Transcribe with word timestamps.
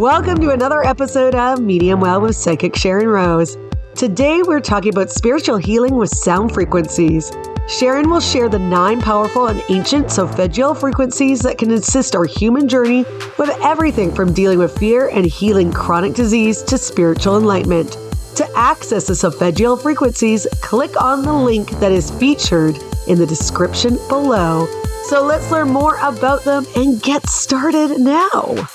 Welcome 0.00 0.40
to 0.40 0.52
another 0.52 0.82
episode 0.82 1.34
of 1.34 1.60
Medium 1.60 2.00
Well 2.00 2.22
with 2.22 2.34
Psychic 2.34 2.74
Sharon 2.74 3.06
Rose. 3.06 3.58
Today 3.94 4.40
we're 4.40 4.58
talking 4.58 4.94
about 4.94 5.10
spiritual 5.10 5.58
healing 5.58 5.94
with 5.94 6.08
sound 6.08 6.54
frequencies. 6.54 7.30
Sharon 7.68 8.08
will 8.08 8.20
share 8.20 8.48
the 8.48 8.58
nine 8.58 9.02
powerful 9.02 9.48
and 9.48 9.62
ancient 9.68 10.10
solfeggio 10.10 10.72
frequencies 10.72 11.40
that 11.40 11.58
can 11.58 11.70
assist 11.72 12.16
our 12.16 12.24
human 12.24 12.66
journey 12.66 13.04
with 13.36 13.50
everything 13.62 14.10
from 14.14 14.32
dealing 14.32 14.58
with 14.58 14.78
fear 14.78 15.10
and 15.10 15.26
healing 15.26 15.70
chronic 15.70 16.14
disease 16.14 16.62
to 16.62 16.78
spiritual 16.78 17.36
enlightenment. 17.36 17.98
To 18.36 18.48
access 18.56 19.06
the 19.06 19.14
solfeggio 19.14 19.76
frequencies, 19.76 20.46
click 20.62 20.98
on 20.98 21.20
the 21.20 21.34
link 21.34 21.72
that 21.72 21.92
is 21.92 22.10
featured 22.12 22.78
in 23.06 23.18
the 23.18 23.26
description 23.26 23.98
below. 24.08 24.66
So 25.04 25.22
let's 25.22 25.50
learn 25.50 25.68
more 25.68 25.96
about 25.96 26.44
them 26.44 26.64
and 26.74 27.02
get 27.02 27.28
started 27.28 28.00
now. 28.00 28.66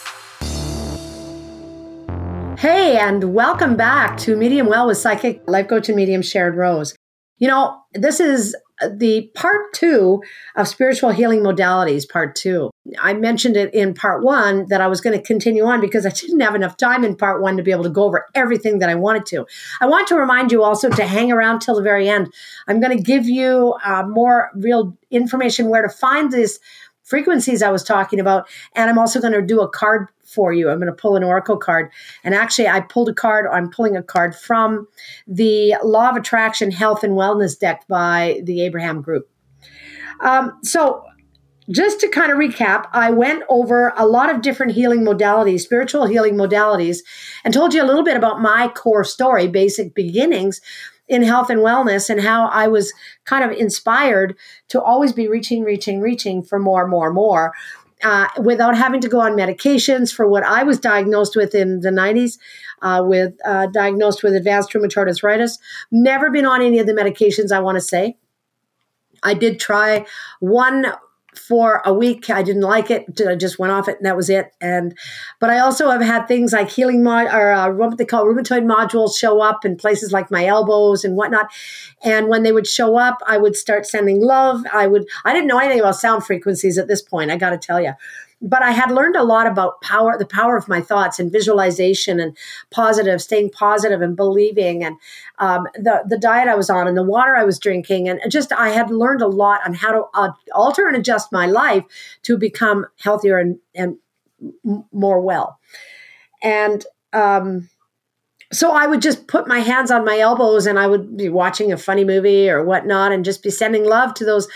Hey, 2.68 2.98
and 2.98 3.36
welcome 3.36 3.78
back 3.78 4.18
to 4.22 4.36
Medium 4.36 4.66
Well 4.66 4.88
with 4.88 4.98
Psychic 4.98 5.44
Life 5.48 5.68
Coach 5.68 5.88
and 5.88 5.96
Medium 5.96 6.24
Sharon 6.24 6.56
Rose. 6.56 6.96
You 7.38 7.48
know, 7.48 7.80
this 7.94 8.20
is 8.20 8.56
the 8.92 9.30
part 9.36 9.72
two 9.76 10.24
of 10.56 10.68
spiritual 10.68 11.12
healing 11.12 11.42
modalities, 11.42 12.10
part 12.10 12.36
two. 12.36 12.72
I 12.98 13.14
mentioned 13.14 13.56
it 13.56 13.72
in 13.72 13.94
part 13.94 14.24
one 14.24 14.66
that 14.70 14.82
I 14.82 14.88
was 14.88 15.00
going 15.00 15.16
to 15.16 15.24
continue 15.24 15.64
on 15.64 15.80
because 15.80 16.08
I 16.08 16.10
didn't 16.10 16.40
have 16.40 16.56
enough 16.56 16.76
time 16.76 17.04
in 17.04 17.16
part 17.16 17.40
one 17.40 17.56
to 17.58 17.62
be 17.62 17.70
able 17.70 17.84
to 17.84 17.90
go 17.92 18.06
over 18.06 18.26
everything 18.34 18.80
that 18.80 18.90
I 18.90 18.96
wanted 18.96 19.28
to. 19.28 19.46
I 19.80 19.86
want 19.86 20.08
to 20.08 20.16
remind 20.16 20.52
you 20.52 20.64
also 20.64 20.90
to 20.90 21.06
hang 21.06 21.32
around 21.32 21.60
till 21.60 21.76
the 21.76 21.84
very 21.84 22.10
end. 22.10 22.34
I'm 22.68 22.80
going 22.80 22.98
to 22.98 23.04
give 23.04 23.28
you 23.28 23.76
uh, 23.86 24.02
more 24.08 24.50
real 24.56 24.98
information 25.12 25.70
where 25.70 25.84
to 25.84 25.90
find 25.90 26.32
these 26.32 26.60
frequencies 27.04 27.62
I 27.62 27.70
was 27.70 27.84
talking 27.84 28.20
about. 28.20 28.50
And 28.76 28.90
I'm 28.90 28.98
also 28.98 29.22
going 29.22 29.34
to 29.34 29.42
do 29.44 29.62
a 29.62 29.70
card 29.70 30.10
for 30.26 30.52
you. 30.54 30.70
I'm 30.70 30.80
going 30.80 30.88
to 30.88 30.94
pull 30.94 31.16
an 31.16 31.24
oracle 31.24 31.58
card. 31.58 31.92
And 32.24 32.34
actually, 32.34 32.68
I 32.68 32.82
pulled 32.82 33.10
a 33.10 33.14
card, 33.14 33.46
I'm 33.52 33.70
pulling 33.70 33.96
a 33.96 34.04
card 34.04 34.36
from 34.36 34.88
the 35.28 35.76
Law 35.84 36.10
of 36.10 36.16
Attraction 36.16 36.72
Health 36.72 37.04
and 37.04 37.14
Wellness 37.14 37.58
deck 37.58 37.88
by 37.88 38.42
the 38.44 38.64
Abraham 38.64 39.02
Group. 39.02 39.30
Um, 40.22 40.58
so, 40.64 41.04
just 41.70 42.00
to 42.02 42.08
kind 42.10 42.32
of 42.32 42.38
recap, 42.38 42.88
I 42.92 43.10
went 43.10 43.44
over 43.50 43.92
a 43.98 44.06
lot 44.06 44.30
of 44.30 44.42
different 44.42 44.74
healing 44.74 45.00
modalities, 45.00 45.62
spiritual 45.62 46.06
healing 46.06 46.36
modalities, 46.36 47.00
and 47.44 47.54
told 47.54 47.74
you 47.74 47.82
a 47.82 47.86
little 47.88 48.04
bit 48.04 48.16
about 48.16 48.40
my 48.40 48.68
core 48.68 49.04
story, 49.04 49.48
basic 49.48 49.96
beginnings 49.96 50.62
in 51.08 51.24
health 51.24 51.50
and 51.50 51.62
wellness, 51.62 52.08
and 52.08 52.22
how 52.22 52.48
I 52.50 52.68
was 52.68 52.94
kind 53.26 53.44
of 53.44 53.58
inspired 53.58 54.36
to 54.70 54.82
always 54.82 55.12
be 55.12 55.28
reaching, 55.28 55.64
reaching, 55.64 56.02
reaching 56.02 56.44
for 56.44 56.60
more, 56.60 56.88
more, 56.88 57.12
more 57.12 57.52
uh, 58.06 58.28
without 58.40 58.78
having 58.78 59.02
to 59.02 59.10
go 59.10 59.20
on 59.20 59.32
medications 59.32 60.14
for 60.14 60.30
what 60.30 60.44
I 60.44 60.62
was 60.62 60.80
diagnosed 60.80 61.36
with 61.36 61.56
in 61.56 61.80
the 61.80 61.90
90s, 61.90 62.38
uh, 62.84 63.04
with 63.04 63.34
uh, 63.44 63.66
diagnosed 63.68 64.22
with 64.22 64.36
advanced 64.36 64.72
rheumatoid 64.74 65.08
arthritis. 65.08 65.58
Never 65.92 66.30
been 66.30 66.46
on 66.46 66.62
any 66.62 66.78
of 66.78 66.86
the 66.86 66.94
medications, 66.94 67.52
I 67.52 67.60
want 67.62 67.78
to 67.78 67.82
say. 67.82 68.16
I 69.24 69.34
did 69.34 69.60
try 69.60 70.06
one 70.40 70.86
for 71.38 71.82
a 71.86 71.94
week. 71.94 72.30
I 72.30 72.44
didn't 72.44 72.62
like 72.62 72.92
it. 72.92 73.22
I 73.28 73.36
just 73.36 73.60
went 73.60 73.72
off 73.72 73.88
it, 73.88 73.98
and 73.98 74.06
that 74.06 74.16
was 74.16 74.30
it. 74.30 74.54
And 74.62 74.98
but 75.40 75.50
I 75.50 75.60
also 75.60 75.90
have 75.90 76.02
had 76.02 76.28
things 76.28 76.54
like 76.54 76.70
healing 76.70 77.04
mod 77.04 77.28
or 77.28 77.52
uh, 77.52 77.72
what 77.72 77.98
they 77.98 78.06
call 78.06 78.26
rheumatoid 78.26 78.64
nodules 78.64 79.18
show 79.18 79.42
up 79.42 79.66
in 79.66 79.78
places 79.78 80.12
like 80.12 80.32
my 80.32 80.46
elbows 80.46 81.04
and 81.04 81.16
whatnot. 81.16 81.48
And 82.04 82.28
when 82.28 82.44
they 82.44 82.52
would 82.52 82.68
show 82.68 82.98
up, 82.98 83.20
I 83.26 83.38
would 83.38 83.56
start 83.56 83.86
sending 83.86 84.22
love. 84.22 84.64
I 84.74 84.88
would. 84.88 85.06
I 85.24 85.34
didn't 85.34 85.48
know 85.48 85.60
anything 85.60 85.80
about 85.80 85.96
sound 85.96 86.26
frequencies 86.26 86.78
at 86.78 86.88
this 86.88 87.02
point. 87.02 87.32
I 87.32 87.38
got 87.38 87.52
to 87.52 87.58
tell 87.58 87.82
you 87.82 87.94
but 88.46 88.62
I 88.62 88.72
had 88.72 88.92
learned 88.92 89.16
a 89.16 89.24
lot 89.24 89.48
about 89.48 89.82
power, 89.82 90.18
the 90.18 90.26
power 90.26 90.56
of 90.56 90.68
my 90.68 90.80
thoughts 90.80 91.18
and 91.20 91.32
visualization 91.32 92.20
and 92.20 92.38
positive, 92.70 93.20
staying 93.22 93.50
positive 93.50 94.02
and 94.02 94.16
believing 94.16 94.84
and 94.84 94.98
um, 95.40 95.68
the, 95.74 96.04
the 96.08 96.18
diet 96.18 96.48
I 96.48 96.54
was 96.54 96.70
on 96.70 96.88
and 96.88 96.96
the 96.96 97.04
water 97.04 97.36
I 97.36 97.44
was 97.44 97.58
drinking. 97.58 98.08
And 98.08 98.22
just, 98.30 98.54
I 98.54 98.70
had 98.70 98.92
learned 98.92 99.24
a 99.24 99.28
lot 99.28 99.62
on 99.66 99.74
how 99.74 99.92
to 99.92 100.04
uh, 100.14 100.32
alter 100.54 100.88
and 100.88 100.96
adjust 100.96 101.32
my 101.32 101.48
life 101.48 101.84
to 102.24 102.38
become 102.38 102.86
healthier 103.00 103.40
and, 103.40 103.58
and 103.74 103.98
more 104.92 105.20
well. 105.20 105.60
And, 106.44 106.86
um, 107.14 107.70
so 108.54 108.72
I 108.72 108.86
would 108.86 109.02
just 109.02 109.28
put 109.28 109.48
my 109.48 109.60
hands 109.60 109.90
on 109.90 110.06
my 110.06 110.20
elbows 110.20 110.68
and 110.68 110.78
I 110.78 110.86
would 110.86 111.18
be 111.18 111.30
watching 111.30 111.74
a 111.74 111.78
funny 111.78 112.06
movie 112.06 112.48
or 112.48 112.64
whatnot 112.64 113.12
and 113.12 113.26
just 113.26 113.42
be 113.42 113.50
sending 113.50 113.84
love 113.86 114.14
to 114.14 114.26
those 114.26 114.48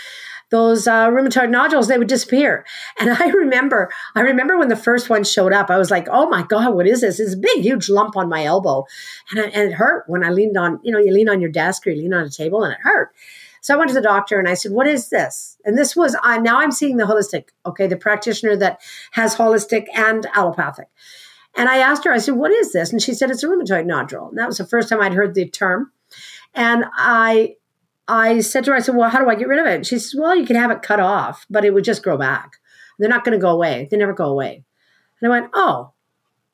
those 0.50 0.86
uh, 0.86 1.08
rheumatoid 1.08 1.50
nodules, 1.50 1.88
they 1.88 1.98
would 1.98 2.08
disappear. 2.08 2.64
And 2.98 3.10
I 3.10 3.28
remember, 3.28 3.90
I 4.14 4.20
remember 4.20 4.58
when 4.58 4.68
the 4.68 4.76
first 4.76 5.08
one 5.08 5.24
showed 5.24 5.52
up, 5.52 5.70
I 5.70 5.78
was 5.78 5.90
like, 5.90 6.08
oh 6.10 6.28
my 6.28 6.42
God, 6.42 6.74
what 6.74 6.86
is 6.86 7.00
this? 7.00 7.18
It's 7.18 7.34
a 7.34 7.38
big, 7.38 7.62
huge 7.62 7.88
lump 7.88 8.16
on 8.16 8.28
my 8.28 8.44
elbow. 8.44 8.84
And, 9.30 9.40
I, 9.40 9.44
and 9.44 9.70
it 9.70 9.74
hurt 9.74 10.04
when 10.06 10.24
I 10.24 10.30
leaned 10.30 10.56
on, 10.56 10.80
you 10.82 10.92
know, 10.92 10.98
you 10.98 11.12
lean 11.12 11.28
on 11.28 11.40
your 11.40 11.50
desk 11.50 11.86
or 11.86 11.90
you 11.90 12.02
lean 12.02 12.14
on 12.14 12.24
a 12.24 12.30
table 12.30 12.62
and 12.64 12.72
it 12.72 12.80
hurt. 12.82 13.12
So 13.62 13.74
I 13.74 13.76
went 13.76 13.90
to 13.90 13.94
the 13.94 14.00
doctor 14.00 14.38
and 14.38 14.48
I 14.48 14.54
said, 14.54 14.72
What 14.72 14.86
is 14.86 15.10
this? 15.10 15.58
And 15.64 15.76
this 15.76 15.94
was, 15.94 16.16
uh, 16.22 16.38
now 16.38 16.58
I'm 16.58 16.72
seeing 16.72 16.96
the 16.96 17.04
holistic, 17.04 17.48
okay, 17.66 17.86
the 17.86 17.96
practitioner 17.96 18.56
that 18.56 18.80
has 19.12 19.36
holistic 19.36 19.86
and 19.94 20.26
allopathic. 20.34 20.88
And 21.56 21.68
I 21.68 21.78
asked 21.78 22.04
her, 22.04 22.12
I 22.12 22.18
said, 22.18 22.34
What 22.34 22.52
is 22.52 22.72
this? 22.72 22.92
And 22.92 23.02
she 23.02 23.12
said, 23.12 23.30
It's 23.30 23.42
a 23.42 23.48
rheumatoid 23.48 23.86
nodule. 23.86 24.30
And 24.30 24.38
that 24.38 24.48
was 24.48 24.58
the 24.58 24.66
first 24.66 24.88
time 24.88 25.00
I'd 25.00 25.14
heard 25.14 25.34
the 25.34 25.48
term. 25.48 25.92
And 26.54 26.84
I 26.94 27.56
I 28.10 28.40
said 28.40 28.64
to 28.64 28.72
her, 28.72 28.76
I 28.76 28.80
said, 28.80 28.96
Well, 28.96 29.08
how 29.08 29.20
do 29.20 29.30
I 29.30 29.36
get 29.36 29.48
rid 29.48 29.60
of 29.60 29.66
it? 29.66 29.74
And 29.74 29.86
she 29.86 29.98
says, 29.98 30.14
Well, 30.18 30.34
you 30.34 30.44
can 30.44 30.56
have 30.56 30.70
it 30.70 30.82
cut 30.82 31.00
off, 31.00 31.46
but 31.48 31.64
it 31.64 31.72
would 31.72 31.84
just 31.84 32.02
grow 32.02 32.18
back. 32.18 32.56
They're 32.98 33.08
not 33.08 33.24
going 33.24 33.38
to 33.38 33.42
go 33.42 33.50
away. 33.50 33.88
They 33.90 33.96
never 33.96 34.12
go 34.12 34.26
away. 34.26 34.64
And 35.20 35.32
I 35.32 35.40
went, 35.40 35.50
Oh, 35.54 35.92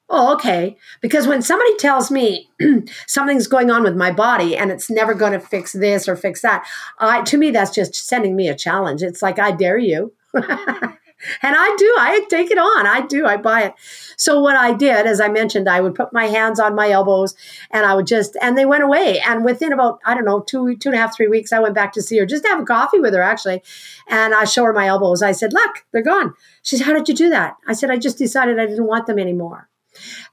oh, 0.08 0.34
okay. 0.34 0.76
Because 1.00 1.26
when 1.26 1.42
somebody 1.42 1.76
tells 1.76 2.10
me 2.10 2.50
something's 3.06 3.46
going 3.46 3.70
on 3.70 3.82
with 3.82 3.96
my 3.96 4.12
body 4.12 4.56
and 4.56 4.70
it's 4.70 4.90
never 4.90 5.14
going 5.14 5.32
to 5.32 5.40
fix 5.40 5.72
this 5.72 6.08
or 6.08 6.14
fix 6.14 6.42
that, 6.42 6.66
I, 6.98 7.22
to 7.22 7.38
me, 7.38 7.50
that's 7.50 7.74
just 7.74 7.94
sending 7.94 8.36
me 8.36 8.48
a 8.48 8.54
challenge. 8.54 9.02
It's 9.02 9.22
like, 9.22 9.38
I 9.38 9.50
dare 9.50 9.78
you. 9.78 10.12
And 11.42 11.56
I 11.56 11.74
do, 11.78 11.94
I 11.98 12.26
take 12.28 12.50
it 12.50 12.58
on. 12.58 12.86
I 12.86 13.00
do, 13.00 13.26
I 13.26 13.36
buy 13.36 13.62
it. 13.64 13.74
So 14.16 14.40
what 14.40 14.56
I 14.56 14.72
did, 14.72 15.06
as 15.06 15.20
I 15.20 15.28
mentioned, 15.28 15.68
I 15.68 15.80
would 15.80 15.94
put 15.94 16.12
my 16.12 16.26
hands 16.26 16.60
on 16.60 16.74
my 16.74 16.90
elbows 16.90 17.34
and 17.70 17.86
I 17.86 17.94
would 17.94 18.06
just, 18.06 18.36
and 18.40 18.56
they 18.56 18.66
went 18.66 18.84
away. 18.84 19.20
And 19.20 19.44
within 19.44 19.72
about, 19.72 20.00
I 20.04 20.14
don't 20.14 20.24
know, 20.24 20.40
two, 20.40 20.76
two 20.76 20.90
and 20.90 20.96
a 20.96 21.00
half, 21.00 21.16
three 21.16 21.28
weeks, 21.28 21.52
I 21.52 21.60
went 21.60 21.74
back 21.74 21.92
to 21.94 22.02
see 22.02 22.18
her 22.18 22.26
just 22.26 22.44
to 22.44 22.48
have 22.50 22.60
a 22.60 22.64
coffee 22.64 23.00
with 23.00 23.14
her 23.14 23.22
actually. 23.22 23.62
And 24.08 24.34
I 24.34 24.44
show 24.44 24.64
her 24.64 24.72
my 24.72 24.86
elbows. 24.86 25.22
I 25.22 25.32
said, 25.32 25.52
look, 25.52 25.84
they're 25.92 26.02
gone. 26.02 26.34
She 26.62 26.76
said, 26.76 26.86
how 26.86 26.92
did 26.92 27.08
you 27.08 27.14
do 27.14 27.30
that? 27.30 27.56
I 27.66 27.72
said, 27.72 27.90
I 27.90 27.96
just 27.96 28.18
decided 28.18 28.58
I 28.58 28.66
didn't 28.66 28.86
want 28.86 29.06
them 29.06 29.18
anymore. 29.18 29.68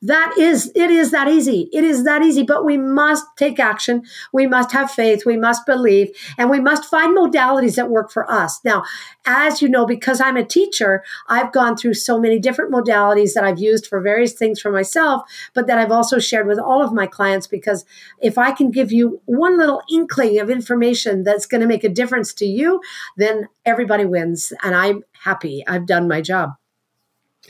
That 0.02 0.36
is, 0.38 0.72
it 0.76 0.90
is 0.90 1.12
that 1.12 1.28
easy. 1.28 1.70
It 1.72 1.84
is 1.84 2.04
that 2.04 2.24
easy, 2.24 2.44
but 2.44 2.66
we 2.66 2.78
must 2.78 3.26
take 3.38 3.60
action. 3.60 4.04
We 4.32 4.48
must 4.48 4.72
have 4.72 4.92
faith. 4.92 5.26
We 5.26 5.38
must 5.38 5.66
believe 5.66 6.16
and 6.38 6.50
we 6.50 6.60
must 6.60 6.86
find 6.86 7.18
modalities 7.18 7.76
that 7.76 7.90
work 7.90 8.12
for 8.12 8.30
us. 8.30 8.60
Now, 8.64 8.84
as 9.26 9.62
you 9.62 9.70
know, 9.70 9.86
because 9.86 10.20
I'm 10.20 10.38
a 10.38 10.46
teacher, 10.46 11.04
I've 11.28 11.52
gone 11.52 11.78
through 11.78 11.96
so 11.96 12.20
many 12.20 12.40
different 12.40 12.72
modalities 12.72 13.34
that 13.34 13.44
I've 13.44 13.60
used 13.60 13.88
for 13.88 14.02
various 14.02 14.34
things 14.34 14.60
for 14.60 14.72
myself, 14.72 15.24
but 15.54 15.68
that 15.68 15.78
I've 15.78 15.92
also 15.92 16.20
shared 16.20 16.48
with 16.48 16.60
all 16.60 16.82
of 16.84 16.94
my 16.94 17.08
clients 17.08 17.48
because 17.48 17.86
if 18.22 18.38
I 18.38 18.52
can 18.52 18.72
give 18.72 18.92
you 18.92 19.22
one 19.26 19.58
little 19.58 19.82
inkling 19.92 20.40
of 20.40 20.50
information 20.50 21.24
that's 21.24 21.46
going 21.46 21.62
to 21.62 21.68
make 21.68 21.84
a 21.84 21.90
difference 21.90 22.34
to 22.36 22.46
you, 22.46 22.82
then 23.18 23.48
everybody 23.66 24.06
wins. 24.06 24.54
And 24.64 24.76
I'm 24.76 25.04
happy. 25.24 25.64
I've 25.68 25.86
done 25.86 26.08
my 26.08 26.22
job. 26.22 26.54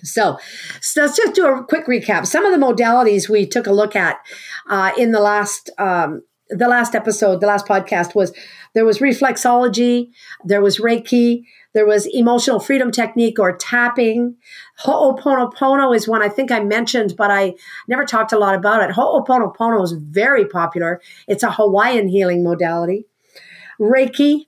So, 0.02 0.38
so, 0.82 1.02
let's 1.02 1.16
just 1.16 1.36
do 1.36 1.46
a 1.46 1.64
quick 1.64 1.86
recap. 1.86 2.26
Some 2.26 2.46
of 2.46 2.52
the 2.52 2.66
modalities 2.66 3.30
we 3.30 3.46
took 3.46 3.68
a 3.68 3.72
look 3.72 3.96
at 3.96 4.18
uh, 4.70 4.92
in 4.98 5.12
the 5.12 5.20
last 5.20 5.70
um, 5.78 6.24
the 6.50 6.68
last 6.68 6.96
episode, 6.96 7.42
the 7.42 7.48
last 7.48 7.66
podcast 7.66 8.16
was 8.16 8.34
there 8.74 8.86
was 8.86 9.00
reflexology, 9.00 10.10
there 10.44 10.62
was 10.62 10.78
Reiki, 10.78 11.44
there 11.74 11.86
was 11.86 12.06
emotional 12.08 12.60
freedom 12.60 12.92
technique 12.92 13.40
or 13.40 13.56
tapping. 13.58 14.36
Ho'oponopono 14.84 15.96
is 15.96 16.08
one 16.08 16.22
I 16.22 16.30
think 16.30 16.52
I 16.52 16.60
mentioned, 16.64 17.16
but 17.18 17.32
I 17.32 17.56
never 17.88 18.06
talked 18.06 18.32
a 18.32 18.40
lot 18.40 18.56
about 18.56 18.88
it. 18.88 18.96
Ho'oponopono 18.96 19.84
is 19.84 19.94
very 19.94 20.46
popular. 20.46 21.02
It's 21.28 21.44
a 21.44 21.52
Hawaiian 21.52 22.08
healing 22.08 22.44
modality. 22.44 23.06
Reiki, 23.80 24.48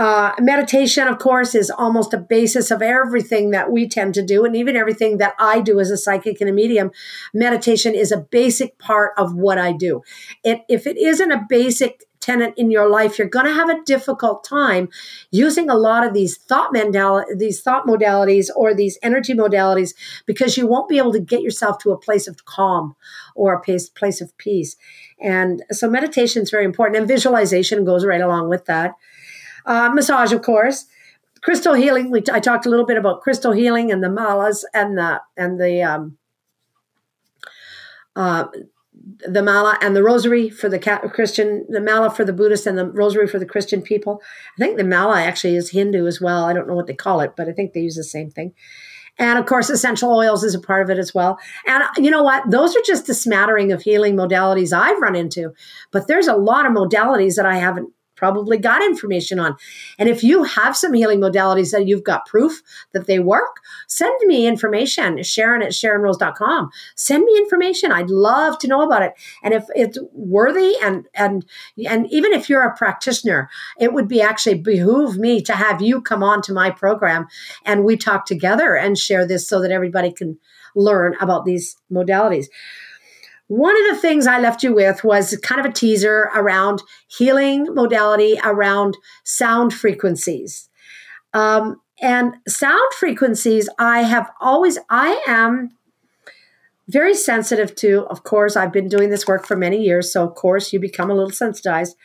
uh, 0.00 0.32
meditation, 0.40 1.06
of 1.06 1.18
course, 1.18 1.54
is 1.54 1.70
almost 1.70 2.14
a 2.14 2.16
basis 2.16 2.70
of 2.70 2.80
everything 2.80 3.50
that 3.50 3.70
we 3.70 3.86
tend 3.86 4.14
to 4.14 4.24
do, 4.24 4.46
and 4.46 4.56
even 4.56 4.74
everything 4.74 5.18
that 5.18 5.34
I 5.38 5.60
do 5.60 5.78
as 5.78 5.90
a 5.90 5.98
psychic 5.98 6.40
and 6.40 6.48
a 6.48 6.54
medium. 6.54 6.90
Meditation 7.34 7.94
is 7.94 8.10
a 8.10 8.16
basic 8.16 8.78
part 8.78 9.12
of 9.18 9.34
what 9.34 9.58
I 9.58 9.72
do. 9.72 10.00
It, 10.42 10.62
if 10.70 10.86
it 10.86 10.96
isn't 10.96 11.30
a 11.30 11.44
basic 11.46 12.06
tenant 12.20 12.54
in 12.56 12.70
your 12.70 12.88
life, 12.88 13.18
you're 13.18 13.28
going 13.28 13.44
to 13.44 13.52
have 13.52 13.68
a 13.68 13.82
difficult 13.84 14.42
time 14.42 14.88
using 15.30 15.68
a 15.68 15.76
lot 15.76 16.06
of 16.06 16.14
these 16.14 16.38
thought 16.38 16.72
modal- 16.72 17.26
these 17.36 17.60
thought 17.60 17.86
modalities 17.86 18.48
or 18.56 18.72
these 18.72 18.98
energy 19.02 19.34
modalities 19.34 19.94
because 20.24 20.56
you 20.56 20.66
won't 20.66 20.88
be 20.88 20.96
able 20.96 21.12
to 21.12 21.20
get 21.20 21.42
yourself 21.42 21.76
to 21.76 21.90
a 21.90 21.98
place 21.98 22.26
of 22.26 22.46
calm 22.46 22.96
or 23.34 23.52
a 23.52 23.60
place, 23.60 23.90
place 23.90 24.22
of 24.22 24.34
peace. 24.38 24.76
And 25.20 25.62
so 25.70 25.90
meditation 25.90 26.42
is 26.42 26.50
very 26.50 26.64
important, 26.64 26.96
and 26.96 27.06
visualization 27.06 27.84
goes 27.84 28.06
right 28.06 28.22
along 28.22 28.48
with 28.48 28.64
that. 28.64 28.94
Uh, 29.70 29.88
massage, 29.90 30.32
of 30.32 30.42
course. 30.42 30.86
Crystal 31.42 31.74
healing. 31.74 32.10
We, 32.10 32.24
I 32.32 32.40
talked 32.40 32.66
a 32.66 32.68
little 32.68 32.84
bit 32.84 32.96
about 32.96 33.20
crystal 33.20 33.52
healing 33.52 33.92
and 33.92 34.02
the 34.02 34.08
malas 34.08 34.64
and 34.74 34.98
the 34.98 35.22
and 35.36 35.60
the 35.60 35.80
um, 35.80 36.18
uh, 38.16 38.46
the 39.26 39.42
mala 39.44 39.78
and 39.80 39.94
the 39.94 40.02
rosary 40.02 40.50
for 40.50 40.68
the 40.68 40.80
Christian, 40.80 41.66
the 41.68 41.80
mala 41.80 42.10
for 42.10 42.24
the 42.24 42.32
Buddhist, 42.32 42.66
and 42.66 42.76
the 42.76 42.86
rosary 42.86 43.28
for 43.28 43.38
the 43.38 43.46
Christian 43.46 43.80
people. 43.80 44.20
I 44.58 44.58
think 44.58 44.76
the 44.76 44.82
mala 44.82 45.22
actually 45.22 45.54
is 45.54 45.70
Hindu 45.70 46.04
as 46.08 46.20
well. 46.20 46.44
I 46.44 46.52
don't 46.52 46.66
know 46.66 46.74
what 46.74 46.88
they 46.88 46.94
call 46.94 47.20
it, 47.20 47.34
but 47.36 47.48
I 47.48 47.52
think 47.52 47.72
they 47.72 47.80
use 47.80 47.94
the 47.94 48.02
same 48.02 48.28
thing. 48.28 48.52
And 49.18 49.38
of 49.38 49.46
course, 49.46 49.70
essential 49.70 50.10
oils 50.10 50.42
is 50.42 50.56
a 50.56 50.60
part 50.60 50.82
of 50.82 50.90
it 50.90 50.98
as 50.98 51.14
well. 51.14 51.38
And 51.66 51.84
you 51.96 52.10
know 52.10 52.24
what? 52.24 52.50
Those 52.50 52.74
are 52.74 52.82
just 52.84 53.08
a 53.08 53.14
smattering 53.14 53.70
of 53.70 53.82
healing 53.82 54.16
modalities 54.16 54.72
I've 54.72 55.00
run 55.00 55.14
into. 55.14 55.52
But 55.92 56.08
there's 56.08 56.26
a 56.26 56.34
lot 56.34 56.66
of 56.66 56.72
modalities 56.72 57.36
that 57.36 57.46
I 57.46 57.58
haven't 57.58 57.92
probably 58.20 58.58
got 58.58 58.84
information 58.84 59.40
on. 59.40 59.56
And 59.98 60.06
if 60.06 60.22
you 60.22 60.44
have 60.44 60.76
some 60.76 60.92
healing 60.92 61.20
modalities 61.20 61.70
that 61.72 61.86
you've 61.86 62.04
got 62.04 62.26
proof 62.26 62.62
that 62.92 63.06
they 63.06 63.18
work, 63.18 63.60
send 63.88 64.14
me 64.26 64.46
information, 64.46 65.22
Sharon 65.22 65.62
at 65.62 65.70
SharonRose.com. 65.70 66.70
Send 66.94 67.24
me 67.24 67.38
information. 67.38 67.90
I'd 67.90 68.10
love 68.10 68.58
to 68.58 68.68
know 68.68 68.82
about 68.82 69.02
it. 69.02 69.14
And 69.42 69.54
if 69.54 69.64
it's 69.74 69.98
worthy 70.12 70.74
and 70.82 71.08
and 71.14 71.46
and 71.88 72.06
even 72.12 72.32
if 72.32 72.50
you're 72.50 72.62
a 72.62 72.76
practitioner, 72.76 73.48
it 73.78 73.94
would 73.94 74.06
be 74.06 74.20
actually 74.20 74.58
behoove 74.58 75.16
me 75.16 75.40
to 75.40 75.54
have 75.54 75.80
you 75.80 76.02
come 76.02 76.22
on 76.22 76.42
to 76.42 76.52
my 76.52 76.68
program 76.70 77.26
and 77.64 77.84
we 77.84 77.96
talk 77.96 78.26
together 78.26 78.76
and 78.76 78.98
share 78.98 79.26
this 79.26 79.48
so 79.48 79.62
that 79.62 79.70
everybody 79.70 80.12
can 80.12 80.38
learn 80.76 81.16
about 81.22 81.46
these 81.46 81.76
modalities. 81.90 82.46
One 83.50 83.74
of 83.76 83.92
the 83.92 84.00
things 84.00 84.28
I 84.28 84.38
left 84.38 84.62
you 84.62 84.72
with 84.72 85.02
was 85.02 85.36
kind 85.42 85.58
of 85.58 85.66
a 85.66 85.72
teaser 85.72 86.30
around 86.36 86.84
healing 87.08 87.66
modality 87.74 88.38
around 88.44 88.96
sound 89.24 89.74
frequencies. 89.74 90.68
Um, 91.34 91.80
and 92.00 92.34
sound 92.46 92.94
frequencies, 92.94 93.68
I 93.76 94.02
have 94.02 94.30
always, 94.40 94.78
I 94.88 95.20
am 95.26 95.70
very 96.86 97.12
sensitive 97.12 97.74
to. 97.74 98.06
Of 98.06 98.22
course, 98.22 98.54
I've 98.54 98.72
been 98.72 98.88
doing 98.88 99.10
this 99.10 99.26
work 99.26 99.44
for 99.44 99.56
many 99.56 99.82
years. 99.82 100.12
So, 100.12 100.24
of 100.24 100.36
course, 100.36 100.72
you 100.72 100.78
become 100.78 101.10
a 101.10 101.14
little 101.14 101.32
sensitized. 101.32 101.96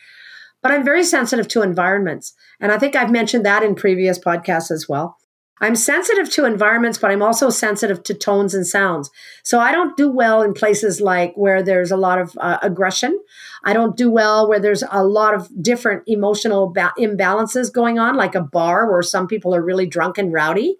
But 0.62 0.72
I'm 0.72 0.84
very 0.84 1.04
sensitive 1.04 1.46
to 1.48 1.62
environments. 1.62 2.34
And 2.58 2.72
I 2.72 2.78
think 2.78 2.96
I've 2.96 3.12
mentioned 3.12 3.46
that 3.46 3.62
in 3.62 3.76
previous 3.76 4.18
podcasts 4.18 4.72
as 4.72 4.88
well. 4.88 5.16
I'm 5.60 5.74
sensitive 5.74 6.28
to 6.32 6.44
environments, 6.44 6.98
but 6.98 7.10
I'm 7.10 7.22
also 7.22 7.48
sensitive 7.48 8.02
to 8.04 8.14
tones 8.14 8.54
and 8.54 8.66
sounds. 8.66 9.10
So 9.42 9.58
I 9.58 9.72
don't 9.72 9.96
do 9.96 10.10
well 10.10 10.42
in 10.42 10.52
places 10.52 11.00
like 11.00 11.34
where 11.34 11.62
there's 11.62 11.90
a 11.90 11.96
lot 11.96 12.18
of 12.18 12.36
uh, 12.38 12.58
aggression. 12.62 13.18
I 13.64 13.72
don't 13.72 13.96
do 13.96 14.10
well 14.10 14.48
where 14.48 14.60
there's 14.60 14.84
a 14.90 15.04
lot 15.04 15.34
of 15.34 15.48
different 15.62 16.02
emotional 16.06 16.68
ba- 16.68 16.92
imbalances 16.98 17.72
going 17.72 17.98
on, 17.98 18.16
like 18.16 18.34
a 18.34 18.42
bar 18.42 18.90
where 18.90 19.02
some 19.02 19.26
people 19.26 19.54
are 19.54 19.62
really 19.62 19.86
drunk 19.86 20.18
and 20.18 20.32
rowdy. 20.32 20.76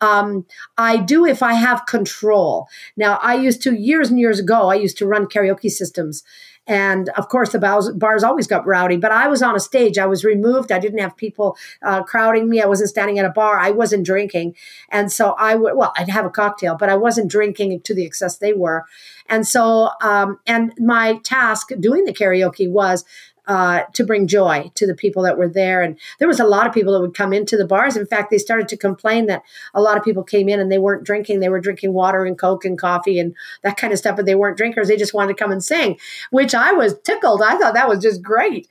Um, 0.00 0.46
I 0.76 0.96
do 0.98 1.24
if 1.24 1.42
I 1.42 1.54
have 1.54 1.86
control. 1.86 2.68
Now, 2.96 3.18
I 3.22 3.34
used 3.34 3.62
to, 3.62 3.74
years 3.74 4.10
and 4.10 4.18
years 4.18 4.38
ago, 4.38 4.68
I 4.68 4.74
used 4.74 4.98
to 4.98 5.06
run 5.06 5.26
karaoke 5.26 5.70
systems 5.70 6.22
and 6.68 7.08
of 7.10 7.30
course, 7.30 7.50
the 7.52 7.58
bars, 7.58 8.22
always 8.22 8.46
got 8.46 8.66
rowdy, 8.66 8.98
but 8.98 9.10
I 9.10 9.26
was 9.26 9.42
on 9.42 9.56
a 9.56 9.60
stage. 9.60 9.96
I 9.96 10.04
was 10.04 10.22
removed. 10.22 10.70
I 10.70 10.78
didn't 10.78 10.98
have 10.98 11.16
people 11.16 11.56
uh, 11.82 12.02
crowding 12.02 12.48
me. 12.48 12.60
I 12.60 12.66
wasn't 12.66 12.90
standing 12.90 13.18
at 13.18 13.24
a 13.24 13.30
bar. 13.30 13.58
I 13.58 13.70
wasn't 13.70 14.04
drinking. 14.04 14.54
And 14.90 15.10
so 15.10 15.30
I 15.38 15.54
would, 15.54 15.76
well, 15.76 15.94
I'd 15.96 16.10
have 16.10 16.26
a 16.26 16.30
cocktail, 16.30 16.76
but 16.76 16.90
I 16.90 16.96
wasn't 16.96 17.30
drinking 17.30 17.80
to 17.80 17.94
the 17.94 18.04
excess 18.04 18.36
they 18.36 18.52
were. 18.52 18.84
And 19.30 19.46
so, 19.46 19.90
um, 20.02 20.40
and 20.46 20.74
my 20.78 21.20
task 21.24 21.70
doing 21.80 22.04
the 22.04 22.12
karaoke 22.12 22.70
was 22.70 23.04
uh, 23.48 23.84
to 23.94 24.04
bring 24.04 24.26
joy 24.26 24.70
to 24.74 24.86
the 24.86 24.94
people 24.94 25.22
that 25.22 25.38
were 25.38 25.48
there. 25.48 25.82
And 25.82 25.98
there 26.18 26.28
was 26.28 26.38
a 26.38 26.46
lot 26.46 26.66
of 26.66 26.74
people 26.74 26.92
that 26.92 27.00
would 27.00 27.16
come 27.16 27.32
into 27.32 27.56
the 27.56 27.66
bars. 27.66 27.96
In 27.96 28.06
fact, 28.06 28.30
they 28.30 28.36
started 28.36 28.68
to 28.68 28.76
complain 28.76 29.26
that 29.26 29.42
a 29.74 29.80
lot 29.80 29.96
of 29.96 30.04
people 30.04 30.22
came 30.22 30.50
in 30.50 30.60
and 30.60 30.70
they 30.70 30.78
weren't 30.78 31.04
drinking. 31.04 31.40
They 31.40 31.48
were 31.48 31.60
drinking 31.60 31.94
water 31.94 32.26
and 32.26 32.38
Coke 32.38 32.66
and 32.66 32.78
coffee 32.78 33.18
and 33.18 33.34
that 33.62 33.78
kind 33.78 33.92
of 33.92 33.98
stuff, 33.98 34.16
but 34.16 34.26
they 34.26 34.34
weren't 34.34 34.58
drinkers. 34.58 34.88
They 34.88 34.98
just 34.98 35.14
wanted 35.14 35.34
to 35.34 35.42
come 35.42 35.50
and 35.50 35.64
sing, 35.64 35.98
which 36.30 36.54
I 36.54 36.72
was 36.72 37.00
tickled. 37.00 37.42
I 37.42 37.56
thought 37.58 37.74
that 37.74 37.88
was 37.88 38.02
just 38.02 38.22
great. 38.22 38.68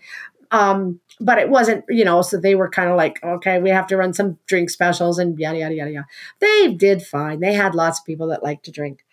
Um, 0.52 1.02
but 1.20 1.40
it 1.40 1.50
wasn't, 1.50 1.84
you 1.90 2.06
know, 2.06 2.22
so 2.22 2.38
they 2.38 2.54
were 2.54 2.70
kind 2.70 2.90
of 2.90 2.96
like, 2.96 3.22
okay, 3.24 3.60
we 3.60 3.72
have 3.72 3.88
to 3.88 3.98
run 3.98 4.14
some 4.14 4.38
drink 4.46 4.70
specials 4.70 5.18
and 5.18 5.38
yada, 5.40 5.58
yada, 5.58 5.74
yada, 5.74 5.92
yada. 5.92 6.08
They 6.40 6.74
did 6.74 7.02
fine. 7.02 7.40
They 7.40 7.54
had 7.54 7.74
lots 7.74 8.00
of 8.00 8.06
people 8.06 8.28
that 8.28 8.44
liked 8.44 8.66
to 8.66 8.72
drink 8.72 9.04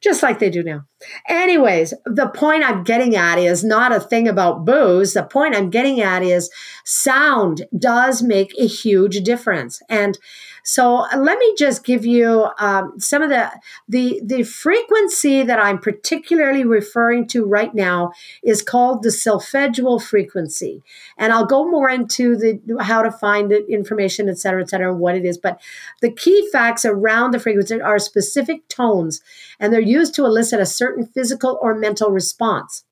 just 0.00 0.22
like 0.22 0.38
they 0.38 0.50
do 0.50 0.62
now. 0.62 0.86
Anyways, 1.28 1.94
the 2.04 2.28
point 2.28 2.62
I'm 2.62 2.84
getting 2.84 3.16
at 3.16 3.38
is 3.38 3.64
not 3.64 3.92
a 3.92 4.00
thing 4.00 4.28
about 4.28 4.64
booze. 4.64 5.14
The 5.14 5.22
point 5.22 5.56
I'm 5.56 5.70
getting 5.70 6.00
at 6.00 6.22
is 6.22 6.50
sound 6.84 7.66
does 7.78 8.22
make 8.22 8.52
a 8.58 8.66
huge 8.66 9.22
difference. 9.22 9.82
And 9.88 10.18
so 10.62 11.06
let 11.16 11.38
me 11.38 11.54
just 11.56 11.84
give 11.84 12.04
you 12.04 12.48
um, 12.58 12.92
some 12.98 13.22
of 13.22 13.30
the, 13.30 13.50
the 13.88 14.20
the 14.22 14.42
frequency 14.42 15.42
that 15.42 15.58
I'm 15.58 15.78
particularly 15.78 16.64
referring 16.64 17.26
to 17.28 17.46
right 17.46 17.74
now 17.74 18.12
is 18.44 18.60
called 18.62 19.02
the 19.02 19.10
solfeggio 19.10 19.98
frequency, 19.98 20.82
and 21.16 21.32
I'll 21.32 21.46
go 21.46 21.68
more 21.68 21.88
into 21.88 22.36
the 22.36 22.60
how 22.80 23.02
to 23.02 23.10
find 23.10 23.50
the 23.50 23.66
information, 23.68 24.28
et 24.28 24.38
cetera, 24.38 24.60
et 24.60 24.68
cetera, 24.68 24.94
what 24.94 25.14
it 25.14 25.24
is. 25.24 25.38
But 25.38 25.60
the 26.02 26.12
key 26.12 26.48
facts 26.52 26.84
around 26.84 27.30
the 27.30 27.40
frequency 27.40 27.80
are 27.80 27.98
specific 27.98 28.68
tones, 28.68 29.22
and 29.58 29.72
they're 29.72 29.80
used 29.90 30.14
to 30.14 30.24
elicit 30.24 30.60
a 30.60 30.66
certain 30.66 31.06
physical 31.06 31.58
or 31.60 31.74
mental 31.74 32.10
response. 32.10 32.84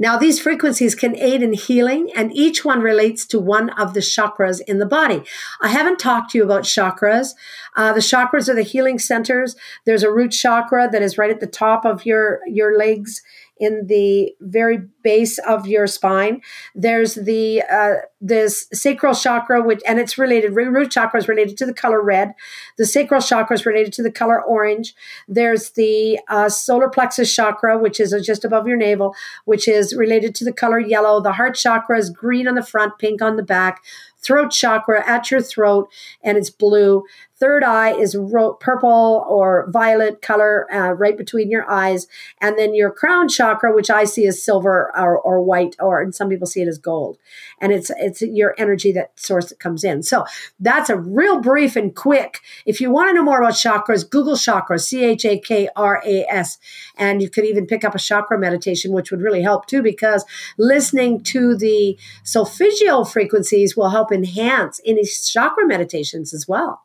Now, 0.00 0.16
these 0.16 0.40
frequencies 0.40 0.94
can 0.94 1.16
aid 1.16 1.42
in 1.42 1.54
healing, 1.54 2.10
and 2.14 2.32
each 2.32 2.64
one 2.64 2.80
relates 2.80 3.26
to 3.26 3.40
one 3.40 3.70
of 3.70 3.94
the 3.94 4.00
chakras 4.00 4.60
in 4.68 4.78
the 4.78 4.86
body. 4.86 5.24
I 5.60 5.68
haven't 5.68 5.98
talked 5.98 6.30
to 6.30 6.38
you 6.38 6.44
about 6.44 6.62
chakras. 6.62 7.34
Uh, 7.74 7.92
the 7.92 8.00
chakras 8.00 8.48
are 8.48 8.54
the 8.54 8.62
healing 8.62 9.00
centers. 9.00 9.56
There's 9.86 10.04
a 10.04 10.12
root 10.12 10.30
chakra 10.30 10.88
that 10.92 11.02
is 11.02 11.18
right 11.18 11.30
at 11.30 11.40
the 11.40 11.48
top 11.48 11.84
of 11.84 12.06
your, 12.06 12.38
your 12.46 12.78
legs 12.78 13.22
in 13.58 13.88
the 13.88 14.32
very 14.40 14.78
base 15.02 15.38
of 15.38 15.66
your 15.66 15.88
spine. 15.88 16.42
There's 16.76 17.14
the 17.14 17.62
uh, 17.62 17.94
this 18.20 18.68
sacral 18.72 19.14
chakra, 19.14 19.62
which 19.62 19.80
and 19.86 19.98
it's 19.98 20.18
related. 20.18 20.54
Root 20.54 20.90
chakra 20.90 21.20
is 21.20 21.28
related 21.28 21.56
to 21.58 21.66
the 21.66 21.74
color 21.74 22.02
red. 22.02 22.34
The 22.76 22.86
sacral 22.86 23.20
chakra 23.20 23.54
is 23.54 23.66
related 23.66 23.92
to 23.94 24.02
the 24.02 24.10
color 24.10 24.42
orange. 24.42 24.94
There's 25.28 25.70
the 25.70 26.18
uh, 26.28 26.48
solar 26.48 26.88
plexus 26.88 27.32
chakra, 27.32 27.78
which 27.78 28.00
is 28.00 28.14
just 28.26 28.44
above 28.44 28.66
your 28.66 28.76
navel, 28.76 29.14
which 29.44 29.68
is 29.68 29.94
related 29.94 30.34
to 30.36 30.44
the 30.44 30.52
color 30.52 30.80
yellow. 30.80 31.20
The 31.20 31.32
heart 31.32 31.54
chakra 31.54 31.98
is 31.98 32.10
green 32.10 32.48
on 32.48 32.54
the 32.54 32.62
front, 32.62 32.98
pink 32.98 33.22
on 33.22 33.36
the 33.36 33.42
back 33.42 33.82
throat 34.20 34.50
chakra 34.50 35.06
at 35.08 35.30
your 35.30 35.40
throat, 35.40 35.88
and 36.22 36.36
it's 36.36 36.50
blue. 36.50 37.04
Third 37.36 37.62
eye 37.62 37.92
is 37.92 38.16
ro- 38.16 38.54
purple 38.54 39.24
or 39.28 39.68
violet 39.70 40.20
color 40.22 40.66
uh, 40.72 40.90
right 40.90 41.16
between 41.16 41.50
your 41.50 41.70
eyes. 41.70 42.08
And 42.40 42.58
then 42.58 42.74
your 42.74 42.90
crown 42.90 43.28
chakra, 43.28 43.72
which 43.72 43.90
I 43.90 44.04
see 44.04 44.26
as 44.26 44.42
silver 44.42 44.90
or, 44.96 45.16
or 45.16 45.40
white, 45.40 45.76
or 45.78 46.02
and 46.02 46.14
some 46.14 46.28
people 46.28 46.48
see 46.48 46.62
it 46.62 46.68
as 46.68 46.78
gold. 46.78 47.16
And 47.60 47.72
it's 47.72 47.90
it's 48.08 48.22
your 48.22 48.54
energy 48.58 48.90
that 48.92 49.18
source 49.18 49.48
that 49.50 49.60
comes 49.60 49.84
in. 49.84 50.02
So 50.02 50.24
that's 50.58 50.90
a 50.90 50.96
real 50.96 51.40
brief 51.40 51.76
and 51.76 51.94
quick. 51.94 52.40
If 52.66 52.80
you 52.80 52.90
want 52.90 53.10
to 53.10 53.14
know 53.14 53.22
more 53.22 53.40
about 53.40 53.54
chakras, 53.54 54.08
Google 54.08 54.34
chakras, 54.34 54.80
C 54.80 55.04
H 55.04 55.24
A 55.24 55.38
K 55.38 55.68
R 55.76 56.02
A 56.04 56.24
S. 56.28 56.58
And 56.96 57.22
you 57.22 57.30
could 57.30 57.44
even 57.44 57.66
pick 57.66 57.84
up 57.84 57.94
a 57.94 57.98
chakra 57.98 58.38
meditation, 58.38 58.92
which 58.92 59.10
would 59.10 59.22
really 59.22 59.42
help 59.42 59.66
too, 59.66 59.82
because 59.82 60.24
listening 60.58 61.22
to 61.24 61.56
the 61.56 61.96
solfeggio 62.24 63.04
frequencies 63.04 63.76
will 63.76 63.90
help 63.90 64.10
enhance 64.10 64.80
any 64.84 65.04
chakra 65.04 65.66
meditations 65.66 66.34
as 66.34 66.48
well. 66.48 66.82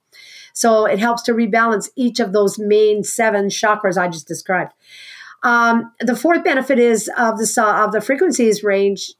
So 0.53 0.85
it 0.85 0.99
helps 0.99 1.23
to 1.23 1.33
rebalance 1.33 1.89
each 1.95 2.19
of 2.19 2.31
those 2.31 2.59
main 2.59 3.03
seven 3.03 3.47
chakras 3.47 3.97
I 3.97 4.07
just 4.07 4.27
described. 4.27 4.73
Um, 5.43 5.91
the 5.99 6.15
fourth 6.15 6.43
benefit 6.43 6.79
is 6.79 7.09
of 7.17 7.37
the 7.37 7.63
of 7.65 7.91
the 7.91 8.01
frequencies 8.01 8.63
range. 8.63 9.13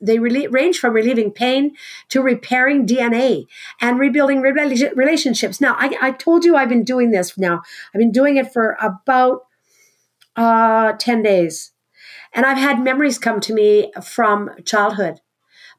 They 0.00 0.18
range 0.18 0.78
from 0.78 0.94
relieving 0.94 1.32
pain 1.32 1.76
to 2.10 2.22
repairing 2.22 2.86
DNA 2.86 3.46
and 3.80 3.98
rebuilding 3.98 4.40
relationships. 4.40 5.60
Now, 5.60 5.74
I, 5.78 5.96
I 6.00 6.10
told 6.12 6.44
you 6.44 6.56
I've 6.56 6.68
been 6.68 6.84
doing 6.84 7.10
this 7.10 7.36
now. 7.36 7.62
I've 7.94 7.98
been 7.98 8.12
doing 8.12 8.36
it 8.36 8.52
for 8.52 8.76
about 8.80 9.46
uh, 10.36 10.92
10 10.92 11.22
days. 11.22 11.72
And 12.32 12.46
I've 12.46 12.58
had 12.58 12.80
memories 12.80 13.18
come 13.18 13.40
to 13.40 13.52
me 13.52 13.92
from 14.02 14.50
childhood 14.64 15.20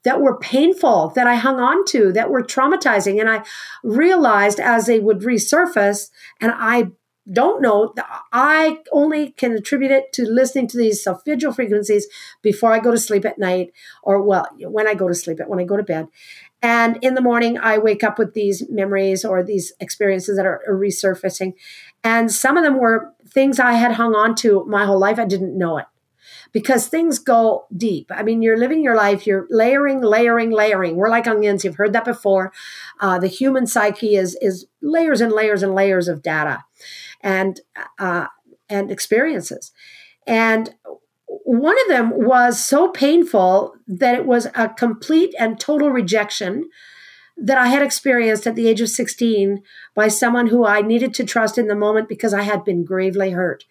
that 0.04 0.22
were 0.22 0.38
painful, 0.38 1.10
that 1.16 1.28
I 1.28 1.36
hung 1.36 1.60
on 1.60 1.86
to, 1.86 2.12
that 2.14 2.30
were 2.30 2.42
traumatizing. 2.42 3.20
And 3.20 3.30
I 3.30 3.44
realized 3.84 4.60
as 4.60 4.86
they 4.86 5.00
would 5.00 5.20
resurface, 5.20 6.10
and 6.40 6.52
I 6.56 6.92
don't 7.32 7.62
know, 7.62 7.94
I 8.32 8.80
only 8.92 9.32
can 9.32 9.54
attribute 9.54 9.92
it 9.92 10.12
to 10.14 10.24
listening 10.24 10.68
to 10.70 10.78
these 10.78 11.04
solfeggio 11.04 11.52
frequencies 11.52 12.08
before 12.42 12.74
I 12.74 12.80
go 12.80 12.92
to 12.92 12.98
sleep 12.98 13.26
at 13.26 13.40
night, 13.40 13.72
or 14.04 14.22
well, 14.22 14.48
when 14.60 14.88
I 14.88 14.94
go 14.94 15.08
to 15.08 15.16
sleep, 15.16 15.40
when 15.46 15.60
I 15.60 15.64
go 15.64 15.78
to 15.78 15.84
bed. 15.84 16.08
And 16.62 16.98
in 17.02 17.14
the 17.14 17.22
morning, 17.22 17.58
I 17.58 17.78
wake 17.78 18.04
up 18.04 18.20
with 18.20 18.34
these 18.34 18.70
memories 18.70 19.24
or 19.24 19.44
these 19.44 19.72
experiences 19.80 20.36
that 20.38 20.46
are 20.46 20.62
resurfacing. 20.70 21.54
And 22.04 22.32
some 22.32 22.58
of 22.58 22.64
them 22.64 22.80
were 22.80 23.14
things 23.28 23.60
I 23.60 23.74
had 23.74 23.94
hung 23.94 24.14
on 24.14 24.36
to 24.36 24.66
my 24.66 24.86
whole 24.86 25.00
life. 25.00 25.20
I 25.20 25.26
didn't 25.26 25.58
know 25.58 25.78
it 25.78 25.86
because 26.52 26.88
things 26.88 27.20
go 27.20 27.66
deep. 27.76 28.12
I 28.14 28.24
mean, 28.24 28.42
you're 28.42 28.58
living 28.58 28.84
your 28.84 28.96
life, 28.96 29.28
you're 29.28 29.48
layering, 29.50 30.02
layering, 30.02 30.52
layering. 30.52 30.96
We're 30.96 31.10
like 31.10 31.28
onions. 31.28 31.64
You've 31.64 31.76
heard 31.76 31.94
that 31.94 32.06
before. 32.06 32.52
Uh, 33.00 33.20
the 33.20 33.28
human 33.28 33.68
psyche 33.68 34.16
is 34.16 34.38
is 34.42 34.66
layers 34.82 35.22
and 35.22 35.32
layers 35.32 35.64
and 35.64 35.76
layers 35.76 36.08
of 36.08 36.22
data, 36.22 36.64
and 37.22 37.60
uh, 37.98 38.28
and 38.70 38.92
experiences. 38.92 39.72
And 40.26 40.76
one 41.28 41.76
of 41.82 41.88
them 41.88 42.12
was 42.12 42.64
so 42.64 42.90
painful 42.90 43.76
that 43.88 44.16
it 44.16 44.26
was 44.26 44.48
a 44.56 44.70
complete 44.70 45.34
and 45.40 45.60
total 45.60 45.90
rejection 45.90 46.70
that 47.42 47.58
I 47.58 47.68
had 47.68 47.82
experienced 47.82 48.46
at 48.46 48.56
the 48.56 48.68
age 48.68 48.82
of 48.82 48.90
16 48.90 49.64
by 49.96 50.10
someone 50.10 50.48
who 50.48 50.66
I 50.66 50.82
needed 50.82 51.14
to 51.16 51.24
trust 51.24 51.58
in 51.58 51.68
the 51.68 51.76
moment 51.76 52.10
because 52.10 52.34
I 52.34 52.42
had 52.42 52.66
been 52.66 52.84
gravely 52.84 53.32
hurt. 53.32 53.64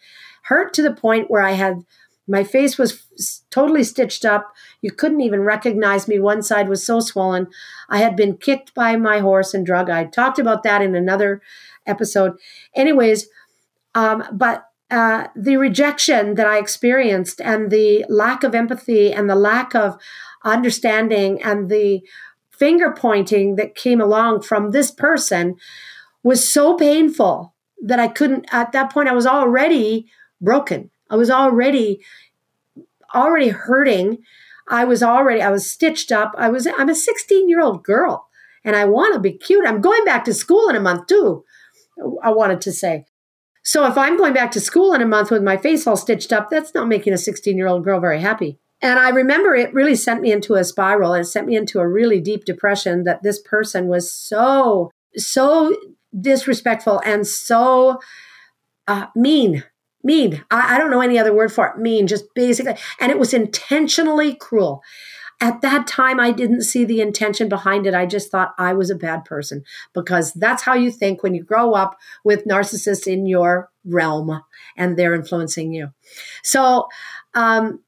Hurt 0.44 0.72
to 0.74 0.82
the 0.82 0.94
point 0.94 1.30
where 1.30 1.42
I 1.42 1.52
had 1.52 1.84
my 2.28 2.44
face 2.44 2.76
was 2.76 3.02
totally 3.50 3.82
stitched 3.82 4.24
up. 4.24 4.52
You 4.82 4.92
couldn't 4.92 5.22
even 5.22 5.40
recognize 5.40 6.06
me. 6.06 6.18
One 6.18 6.42
side 6.42 6.68
was 6.68 6.84
so 6.84 7.00
swollen. 7.00 7.48
I 7.88 7.98
had 7.98 8.16
been 8.16 8.36
kicked 8.36 8.74
by 8.74 8.96
my 8.96 9.20
horse 9.20 9.54
and 9.54 9.64
drug. 9.64 9.88
I 9.88 10.04
talked 10.04 10.38
about 10.38 10.62
that 10.62 10.82
in 10.82 10.94
another 10.94 11.40
episode. 11.86 12.36
Anyways, 12.74 13.28
um, 13.94 14.24
but 14.32 14.66
uh, 14.90 15.28
the 15.34 15.56
rejection 15.56 16.34
that 16.34 16.46
I 16.46 16.58
experienced 16.58 17.40
and 17.40 17.70
the 17.70 18.04
lack 18.08 18.44
of 18.44 18.54
empathy 18.54 19.12
and 19.12 19.28
the 19.28 19.34
lack 19.34 19.74
of 19.74 19.98
understanding 20.44 21.42
and 21.42 21.70
the 21.70 22.02
finger 22.50 22.90
pointing 22.90 23.56
that 23.56 23.74
came 23.74 24.00
along 24.00 24.42
from 24.42 24.70
this 24.70 24.90
person 24.90 25.56
was 26.22 26.48
so 26.48 26.74
painful 26.74 27.54
that 27.82 28.00
I 28.00 28.08
couldn't, 28.08 28.46
at 28.52 28.72
that 28.72 28.92
point, 28.92 29.08
I 29.08 29.14
was 29.14 29.26
already 29.26 30.10
broken. 30.40 30.90
I 31.10 31.16
was 31.16 31.30
already 31.30 32.00
already 33.14 33.48
hurting. 33.48 34.18
I 34.68 34.84
was 34.84 35.02
already 35.02 35.40
I 35.42 35.50
was 35.50 35.68
stitched 35.68 36.12
up. 36.12 36.34
I 36.36 36.48
was 36.50 36.66
I'm 36.66 36.88
a 36.88 36.92
16-year-old 36.92 37.84
girl 37.84 38.28
and 38.64 38.76
I 38.76 38.84
want 38.84 39.14
to 39.14 39.20
be 39.20 39.32
cute. 39.32 39.66
I'm 39.66 39.80
going 39.80 40.04
back 40.04 40.24
to 40.24 40.34
school 40.34 40.68
in 40.68 40.76
a 40.76 40.80
month 40.80 41.06
too. 41.06 41.44
I 42.22 42.30
wanted 42.30 42.60
to 42.62 42.72
say. 42.72 43.06
So 43.62 43.86
if 43.86 43.98
I'm 43.98 44.16
going 44.16 44.32
back 44.32 44.50
to 44.52 44.60
school 44.60 44.94
in 44.94 45.02
a 45.02 45.06
month 45.06 45.30
with 45.30 45.42
my 45.42 45.56
face 45.56 45.86
all 45.86 45.96
stitched 45.96 46.32
up, 46.32 46.48
that's 46.50 46.74
not 46.74 46.88
making 46.88 47.12
a 47.12 47.16
16-year-old 47.16 47.84
girl 47.84 48.00
very 48.00 48.20
happy. 48.20 48.58
And 48.80 48.98
I 48.98 49.08
remember 49.10 49.54
it 49.54 49.74
really 49.74 49.96
sent 49.96 50.22
me 50.22 50.32
into 50.32 50.54
a 50.54 50.64
spiral. 50.64 51.12
It 51.14 51.24
sent 51.24 51.46
me 51.46 51.56
into 51.56 51.80
a 51.80 51.88
really 51.88 52.20
deep 52.20 52.44
depression 52.44 53.04
that 53.04 53.22
this 53.22 53.40
person 53.40 53.88
was 53.88 54.12
so, 54.12 54.90
so 55.16 55.76
disrespectful 56.18 57.02
and 57.04 57.26
so 57.26 58.00
uh, 58.86 59.06
mean 59.14 59.64
mean. 60.02 60.44
I, 60.50 60.74
I, 60.74 60.78
don't 60.78 60.90
know 60.90 61.00
any 61.00 61.18
other 61.18 61.34
word 61.34 61.52
for 61.52 61.66
it. 61.66 61.78
Mean, 61.78 62.06
just 62.06 62.24
basically. 62.34 62.74
And 63.00 63.10
it 63.10 63.18
was 63.18 63.34
intentionally 63.34 64.34
cruel. 64.34 64.82
At 65.40 65.60
that 65.60 65.86
time, 65.86 66.18
I 66.18 66.32
didn't 66.32 66.62
see 66.62 66.84
the 66.84 67.00
intention 67.00 67.48
behind 67.48 67.86
it. 67.86 67.94
I 67.94 68.06
just 68.06 68.30
thought 68.30 68.54
I 68.58 68.72
was 68.72 68.90
a 68.90 68.96
bad 68.96 69.24
person 69.24 69.62
because 69.92 70.32
that's 70.32 70.64
how 70.64 70.74
you 70.74 70.90
think 70.90 71.22
when 71.22 71.34
you 71.34 71.44
grow 71.44 71.74
up 71.74 71.96
with 72.24 72.44
narcissists 72.44 73.06
in 73.06 73.26
your 73.26 73.70
realm 73.84 74.42
and 74.76 74.96
they're 74.96 75.14
influencing 75.14 75.72
you. 75.72 75.90
So, 76.42 76.88
um, 77.34 77.80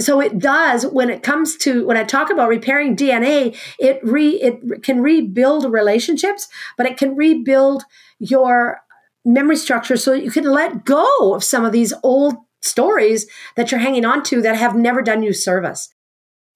so 0.00 0.20
it 0.20 0.38
does 0.38 0.86
when 0.86 1.08
it 1.08 1.22
comes 1.22 1.56
to 1.56 1.86
when 1.86 1.96
i 1.96 2.04
talk 2.04 2.30
about 2.30 2.48
repairing 2.48 2.94
dna 2.94 3.56
it 3.78 3.98
re 4.02 4.30
it 4.42 4.82
can 4.82 5.00
rebuild 5.00 5.70
relationships 5.72 6.48
but 6.76 6.86
it 6.86 6.98
can 6.98 7.16
rebuild 7.16 7.84
your 8.18 8.80
memory 9.26 9.56
structure 9.56 9.96
so 9.96 10.12
you 10.12 10.30
can 10.30 10.44
let 10.44 10.84
go 10.84 11.34
of 11.34 11.44
some 11.44 11.64
of 11.64 11.72
these 11.72 11.92
old 12.02 12.36
stories 12.62 13.26
that 13.56 13.70
you're 13.70 13.80
hanging 13.80 14.04
on 14.04 14.22
to 14.22 14.40
that 14.40 14.56
have 14.56 14.76
never 14.76 15.02
done 15.02 15.22
you 15.22 15.32
service. 15.32 15.92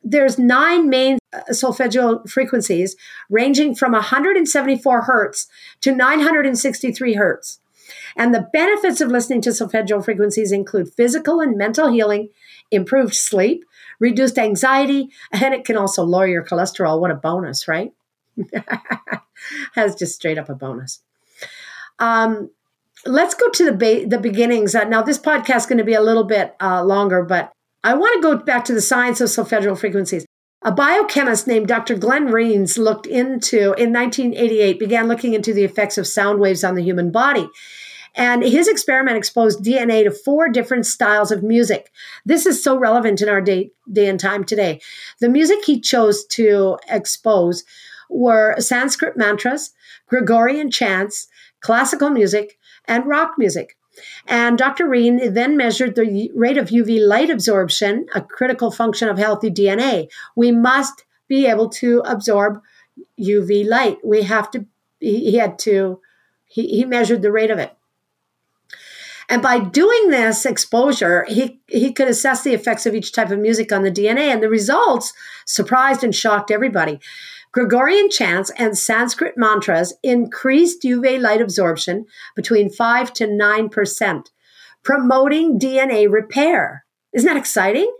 There's 0.03 0.39
nine 0.39 0.89
main 0.89 1.19
uh, 1.33 1.53
solfeggio 1.53 2.25
frequencies 2.25 2.97
ranging 3.29 3.75
from 3.75 3.93
174 3.93 5.03
hertz 5.03 5.47
to 5.83 5.93
963 5.93 7.15
hertz. 7.15 7.61
And 8.17 8.35
the 8.35 8.49
benefits 8.53 9.00
of 9.00 9.11
listening 9.11 9.43
to 9.43 9.53
solfeggio 9.53 10.00
frequencies 10.00 10.53
include 10.53 10.95
physical 10.95 11.41
and 11.41 11.59
mental 11.59 11.89
healing, 11.89 12.31
improved 12.71 13.15
sleep, 13.15 13.65
reduced 13.99 14.39
anxiety, 14.39 15.11
and 15.33 15.53
it 15.53 15.65
can 15.65 15.77
also 15.77 16.03
lower 16.03 16.27
your 16.27 16.45
cholesterol. 16.45 17.00
What 17.00 17.11
a 17.11 17.17
bonus, 17.17 17.69
right? 17.69 17.93
That's 19.75 19.97
just 19.97 20.15
straight 20.15 20.39
up 20.39 20.49
a 20.49 20.55
bonus. 20.55 21.03
Um, 21.99 22.50
let's 23.07 23.35
go 23.35 23.49
to 23.50 23.64
the 23.64 23.73
ba- 23.73 24.07
the 24.07 24.19
beginnings. 24.19 24.75
Uh, 24.75 24.85
now, 24.85 25.02
this 25.02 25.19
podcast 25.19 25.57
is 25.57 25.66
going 25.66 25.78
to 25.78 25.85
be 25.85 25.95
a 25.95 26.02
little 26.02 26.25
bit 26.25 26.54
uh, 26.61 26.83
longer, 26.85 27.23
but 27.23 27.52
I 27.83 27.95
want 27.95 28.14
to 28.14 28.21
go 28.21 28.37
back 28.37 28.64
to 28.66 28.75
the 28.75 28.80
science 28.80 29.21
of 29.21 29.30
solfeggio 29.30 29.75
frequencies. 29.75 30.26
A 30.62 30.73
biochemist 30.73 31.47
named 31.47 31.69
Dr. 31.69 31.97
Glenn 31.97 32.26
Reines 32.26 32.76
looked 32.76 33.07
into, 33.07 33.73
in 33.78 33.95
1988, 33.95 34.78
began 34.78 35.09
looking 35.09 35.33
into 35.33 35.54
the 35.54 35.64
effects 35.64 35.97
of 35.97 36.07
sound 36.07 36.38
waves 36.38 36.62
on 36.62 36.75
the 36.75 36.83
human 36.83 37.11
body. 37.11 37.49
And 38.14 38.42
his 38.42 38.69
experiment 38.69 39.16
exposed 39.16 39.64
DNA 39.64 40.04
to 40.04 40.11
four 40.11 40.50
different 40.50 40.85
styles 40.85 41.30
of 41.30 41.42
music. 41.42 41.90
This 42.26 42.45
is 42.45 42.62
so 42.62 42.76
relevant 42.76 43.23
in 43.23 43.28
our 43.30 43.40
day, 43.40 43.71
day 43.90 44.09
and 44.09 44.21
time 44.21 44.45
today. 44.45 44.80
The 45.21 45.30
music 45.30 45.64
he 45.64 45.80
chose 45.80 46.26
to 46.26 46.76
expose 46.88 47.64
were 48.11 48.61
Sanskrit 48.61 49.16
mantras, 49.16 49.71
Gregorian 50.09 50.71
chants, 50.71 51.28
classical 51.61 52.11
music, 52.11 52.59
and 52.87 53.07
rock 53.07 53.35
music. 53.39 53.77
And 54.27 54.57
Dr. 54.57 54.87
Reines 54.87 55.35
then 55.35 55.57
measured 55.57 55.95
the 55.95 56.31
rate 56.35 56.57
of 56.57 56.69
UV 56.69 57.07
light 57.07 57.31
absorption, 57.31 58.07
a 58.15 58.21
critical 58.21 58.71
function 58.71 59.09
of 59.09 59.19
healthy 59.19 59.51
DNA. 59.51 60.09
We 60.37 60.53
must 60.53 61.05
be 61.29 61.47
able 61.47 61.69
to 61.71 62.03
absorb 62.05 62.61
UV 63.19 63.67
light. 63.67 63.99
We 64.05 64.23
have 64.23 64.51
to, 64.53 64.67
he 65.01 65.37
had 65.37 65.59
to, 65.61 66.01
he, 66.45 66.69
he 66.69 66.85
measured 66.85 67.23
the 67.23 67.33
rate 67.33 67.51
of 67.51 67.59
it. 67.59 67.77
And 69.29 69.43
by 69.43 69.61
doing 69.61 70.11
this 70.11 70.45
exposure, 70.45 71.25
he, 71.29 71.61
he 71.69 71.93
could 71.93 72.09
assess 72.09 72.43
the 72.43 72.53
effects 72.53 72.85
of 72.85 72.97
each 72.97 73.13
type 73.13 73.31
of 73.31 73.39
music 73.39 73.73
on 73.73 73.85
the 73.85 73.93
DNA. 73.93 74.33
And 74.33 74.43
the 74.43 74.49
results 74.49 75.13
surprised 75.47 76.03
and 76.03 76.15
shocked 76.15 76.51
everybody. 76.51 76.99
Gregorian 77.52 78.09
chants 78.09 78.52
and 78.57 78.78
Sanskrit 78.78 79.35
mantras 79.37 79.92
increased 80.04 80.83
UV 80.83 81.21
light 81.21 81.40
absorption 81.40 82.07
between 82.37 82.71
5 82.71 83.12
to 83.14 83.26
9%, 83.26 84.26
promoting 84.85 85.59
DNA 85.59 86.11
repair. 86.11 86.85
Isn't 87.12 87.26
that 87.26 87.37
exciting? 87.37 87.92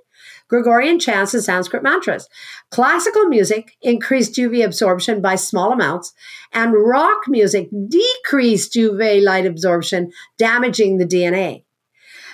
Gregorian 0.47 0.99
chants 1.01 1.35
and 1.35 1.43
Sanskrit 1.43 1.83
mantras. 1.83 2.29
Classical 2.71 3.27
music 3.27 3.77
increased 3.83 4.35
UV 4.35 4.65
absorption 4.65 5.21
by 5.21 5.35
small 5.35 5.73
amounts, 5.73 6.13
and 6.53 6.73
rock 6.75 7.23
music 7.27 7.69
decreased 7.89 8.75
UV 8.75 9.23
light 9.23 9.47
absorption, 9.47 10.13
damaging 10.39 10.99
the 10.99 11.07
DNA. 11.07 11.65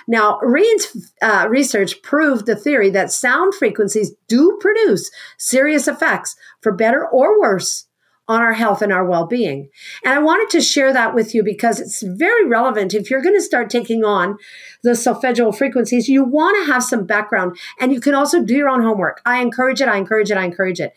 Now, 0.07 0.39
Reines' 0.41 1.11
uh, 1.21 1.47
research 1.49 2.01
proved 2.01 2.45
the 2.45 2.55
theory 2.55 2.89
that 2.91 3.11
sound 3.11 3.53
frequencies 3.53 4.13
do 4.27 4.57
produce 4.61 5.11
serious 5.37 5.87
effects 5.87 6.35
for 6.61 6.71
better 6.71 7.05
or 7.05 7.39
worse 7.39 7.87
on 8.29 8.41
our 8.41 8.53
health 8.53 8.81
and 8.81 8.91
our 8.91 9.05
well 9.05 9.25
being. 9.25 9.69
And 10.03 10.13
I 10.13 10.19
wanted 10.19 10.49
to 10.51 10.61
share 10.61 10.91
that 10.91 11.15
with 11.15 11.33
you 11.33 11.43
because 11.43 11.79
it's 11.79 12.01
very 12.01 12.45
relevant. 12.45 12.93
If 12.93 13.09
you're 13.09 13.21
going 13.21 13.35
to 13.35 13.41
start 13.41 13.69
taking 13.69 14.03
on 14.03 14.37
the 14.83 14.95
solfeggio 14.95 15.51
frequencies, 15.53 16.09
you 16.09 16.23
want 16.23 16.57
to 16.57 16.71
have 16.71 16.83
some 16.83 17.05
background 17.05 17.57
and 17.79 17.93
you 17.93 18.01
can 18.01 18.13
also 18.13 18.43
do 18.43 18.55
your 18.55 18.69
own 18.69 18.81
homework. 18.81 19.21
I 19.25 19.41
encourage 19.41 19.81
it. 19.81 19.87
I 19.87 19.97
encourage 19.97 20.29
it. 20.29 20.37
I 20.37 20.43
encourage 20.43 20.81
it. 20.81 20.93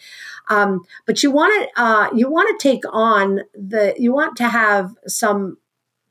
Um, 0.48 0.84
but 1.06 1.22
you 1.22 1.30
want 1.30 1.70
to, 1.76 1.82
uh, 1.82 2.08
you 2.12 2.28
want 2.28 2.58
to 2.58 2.68
take 2.68 2.82
on 2.90 3.42
the, 3.54 3.94
you 3.96 4.12
want 4.12 4.36
to 4.38 4.48
have 4.48 4.96
some 5.06 5.58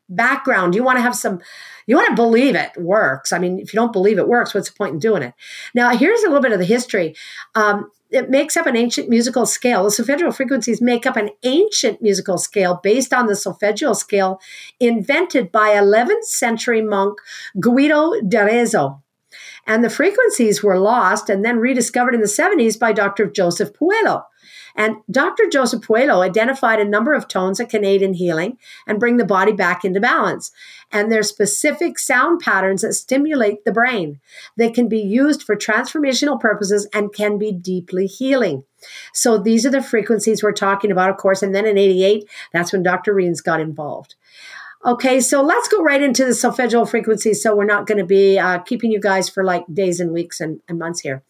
background. 0.09 0.75
You 0.75 0.83
want 0.83 0.97
to 0.97 1.03
have 1.03 1.15
some, 1.15 1.39
you 1.87 1.95
want 1.95 2.09
to 2.09 2.15
believe 2.15 2.55
it 2.55 2.71
works. 2.77 3.31
I 3.31 3.39
mean, 3.39 3.59
if 3.59 3.73
you 3.73 3.77
don't 3.77 3.93
believe 3.93 4.17
it 4.17 4.27
works, 4.27 4.53
what's 4.53 4.69
the 4.69 4.75
point 4.75 4.93
in 4.93 4.99
doing 4.99 5.23
it? 5.23 5.33
Now, 5.73 5.95
here's 5.95 6.21
a 6.23 6.27
little 6.27 6.41
bit 6.41 6.51
of 6.51 6.59
the 6.59 6.65
history. 6.65 7.15
Um, 7.55 7.91
it 8.11 8.29
makes 8.29 8.57
up 8.57 8.65
an 8.65 8.75
ancient 8.75 9.07
musical 9.07 9.45
scale. 9.45 9.83
The 9.83 9.91
solfeggio 9.91 10.31
frequencies 10.31 10.81
make 10.81 11.05
up 11.05 11.15
an 11.15 11.29
ancient 11.43 12.01
musical 12.01 12.37
scale 12.37 12.79
based 12.81 13.13
on 13.13 13.27
the 13.27 13.35
solfeggio 13.35 13.93
scale 13.93 14.41
invented 14.79 15.51
by 15.51 15.69
11th 15.69 16.23
century 16.23 16.81
monk 16.81 17.19
Guido 17.59 18.19
d'Arezzo. 18.21 19.03
And 19.67 19.83
the 19.83 19.89
frequencies 19.89 20.63
were 20.63 20.79
lost 20.79 21.29
and 21.29 21.45
then 21.45 21.59
rediscovered 21.59 22.15
in 22.15 22.21
the 22.21 22.27
70s 22.27 22.79
by 22.79 22.91
Dr. 22.91 23.27
Joseph 23.27 23.73
Puleo. 23.73 24.23
And 24.75 24.97
Dr. 25.09 25.49
Joseph 25.49 25.81
Puleo 25.81 26.23
identified 26.23 26.79
a 26.79 26.85
number 26.85 27.13
of 27.13 27.27
tones 27.27 27.57
that 27.57 27.69
can 27.69 27.83
aid 27.83 28.01
in 28.01 28.13
healing 28.13 28.57
and 28.87 28.99
bring 28.99 29.17
the 29.17 29.25
body 29.25 29.51
back 29.51 29.83
into 29.83 29.99
balance. 29.99 30.51
And 30.91 31.11
there's 31.11 31.29
specific 31.29 31.99
sound 31.99 32.39
patterns 32.39 32.81
that 32.81 32.93
stimulate 32.93 33.65
the 33.65 33.71
brain. 33.71 34.19
They 34.57 34.69
can 34.69 34.87
be 34.87 34.99
used 34.99 35.43
for 35.43 35.55
transformational 35.55 36.39
purposes 36.39 36.87
and 36.93 37.13
can 37.13 37.37
be 37.37 37.51
deeply 37.51 38.05
healing. 38.05 38.63
So 39.13 39.37
these 39.37 39.65
are 39.65 39.71
the 39.71 39.83
frequencies 39.83 40.41
we're 40.41 40.53
talking 40.53 40.91
about, 40.91 41.09
of 41.09 41.17
course. 41.17 41.43
And 41.43 41.53
then 41.53 41.65
in 41.65 41.77
88, 41.77 42.29
that's 42.53 42.71
when 42.71 42.83
Dr. 42.83 43.13
Reines 43.13 43.41
got 43.41 43.59
involved. 43.59 44.15
Okay, 44.85 45.19
so 45.19 45.41
let's 45.41 45.67
go 45.67 45.81
right 45.81 46.01
into 46.01 46.23
the 46.23 46.33
solfeggio 46.33 46.85
frequencies. 46.85 47.43
So 47.43 47.53
we're 47.53 47.65
not 47.65 47.85
going 47.85 47.97
to 47.97 48.05
be 48.05 48.39
uh, 48.39 48.59
keeping 48.59 48.93
you 48.93 48.99
guys 49.01 49.27
for 49.27 49.43
like 49.43 49.65
days 49.73 49.99
and 49.99 50.13
weeks 50.13 50.39
and, 50.39 50.61
and 50.69 50.79
months 50.79 51.01
here. 51.01 51.21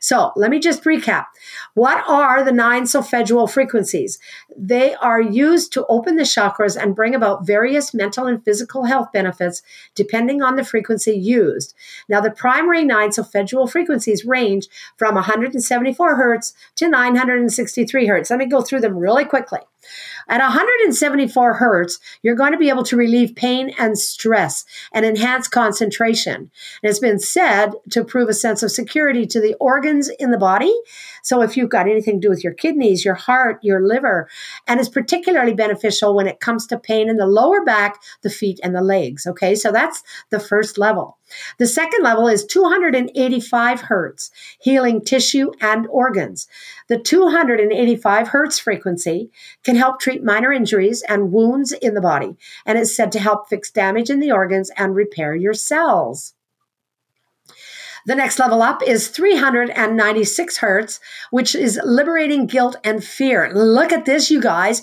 So 0.00 0.32
let 0.34 0.50
me 0.50 0.58
just 0.58 0.82
recap. 0.82 1.26
What 1.74 2.02
are 2.08 2.42
the 2.42 2.50
nine 2.50 2.88
solfeggio 2.88 3.46
frequencies? 3.46 4.18
They 4.56 4.96
are 4.96 5.20
used 5.20 5.72
to 5.74 5.86
open 5.86 6.16
the 6.16 6.24
chakras 6.24 6.76
and 6.76 6.96
bring 6.96 7.14
about 7.14 7.46
various 7.46 7.94
mental 7.94 8.26
and 8.26 8.44
physical 8.44 8.86
health 8.86 9.12
benefits 9.12 9.62
depending 9.94 10.42
on 10.42 10.56
the 10.56 10.64
frequency 10.64 11.12
used. 11.12 11.74
Now, 12.08 12.20
the 12.20 12.32
primary 12.32 12.84
nine 12.84 13.12
solfeggio 13.12 13.66
frequencies 13.66 14.24
range 14.24 14.66
from 14.96 15.14
174 15.14 16.16
hertz 16.16 16.52
to 16.74 16.88
963 16.88 18.06
hertz. 18.06 18.30
Let 18.30 18.40
me 18.40 18.46
go 18.46 18.60
through 18.60 18.80
them 18.80 18.96
really 18.96 19.24
quickly. 19.24 19.60
At 20.28 20.40
174 20.40 21.54
hertz, 21.54 21.98
you're 22.22 22.34
going 22.34 22.52
to 22.52 22.58
be 22.58 22.68
able 22.68 22.84
to 22.84 22.96
relieve 22.96 23.34
pain 23.34 23.72
and 23.78 23.98
stress 23.98 24.64
and 24.92 25.06
enhance 25.06 25.48
concentration. 25.48 26.34
And 26.34 26.90
it's 26.90 26.98
been 26.98 27.18
said 27.18 27.72
to 27.90 28.04
prove 28.04 28.28
a 28.28 28.34
sense 28.34 28.62
of 28.62 28.70
security 28.70 29.26
to 29.26 29.40
the 29.40 29.54
organs 29.54 30.10
in 30.18 30.30
the 30.30 30.38
body. 30.38 30.74
So 31.22 31.42
if 31.42 31.56
you've 31.56 31.70
got 31.70 31.88
anything 31.88 32.20
to 32.20 32.26
do 32.26 32.30
with 32.30 32.44
your 32.44 32.54
kidneys, 32.54 33.04
your 33.04 33.14
heart, 33.14 33.58
your 33.62 33.86
liver, 33.86 34.28
and 34.66 34.80
it's 34.80 34.88
particularly 34.88 35.54
beneficial 35.54 36.14
when 36.14 36.26
it 36.26 36.40
comes 36.40 36.66
to 36.66 36.78
pain 36.78 37.08
in 37.08 37.16
the 37.16 37.26
lower 37.26 37.64
back, 37.64 38.00
the 38.22 38.30
feet, 38.30 38.60
and 38.62 38.74
the 38.74 38.82
legs. 38.82 39.26
Okay, 39.26 39.54
so 39.54 39.72
that's 39.72 40.02
the 40.30 40.40
first 40.40 40.78
level. 40.78 41.18
The 41.58 41.66
second 41.66 42.02
level 42.02 42.28
is 42.28 42.44
285 42.44 43.80
hertz, 43.82 44.30
healing 44.60 45.04
tissue 45.04 45.52
and 45.60 45.86
organs. 45.88 46.48
The 46.88 46.98
285 46.98 48.28
hertz 48.28 48.58
frequency 48.58 49.30
can 49.64 49.76
help 49.76 50.00
treat 50.00 50.24
minor 50.24 50.52
injuries 50.52 51.02
and 51.02 51.32
wounds 51.32 51.72
in 51.72 51.94
the 51.94 52.00
body, 52.00 52.36
and 52.64 52.78
is 52.78 52.94
said 52.94 53.12
to 53.12 53.20
help 53.20 53.48
fix 53.48 53.70
damage 53.70 54.10
in 54.10 54.20
the 54.20 54.32
organs 54.32 54.70
and 54.76 54.94
repair 54.94 55.34
your 55.34 55.54
cells. 55.54 56.34
The 58.08 58.14
next 58.14 58.38
level 58.38 58.62
up 58.62 58.82
is 58.82 59.08
396 59.08 60.56
hertz, 60.56 60.98
which 61.30 61.54
is 61.54 61.78
liberating 61.84 62.46
guilt 62.46 62.76
and 62.82 63.04
fear. 63.04 63.52
Look 63.54 63.92
at 63.92 64.06
this, 64.06 64.30
you 64.30 64.40
guys. 64.40 64.82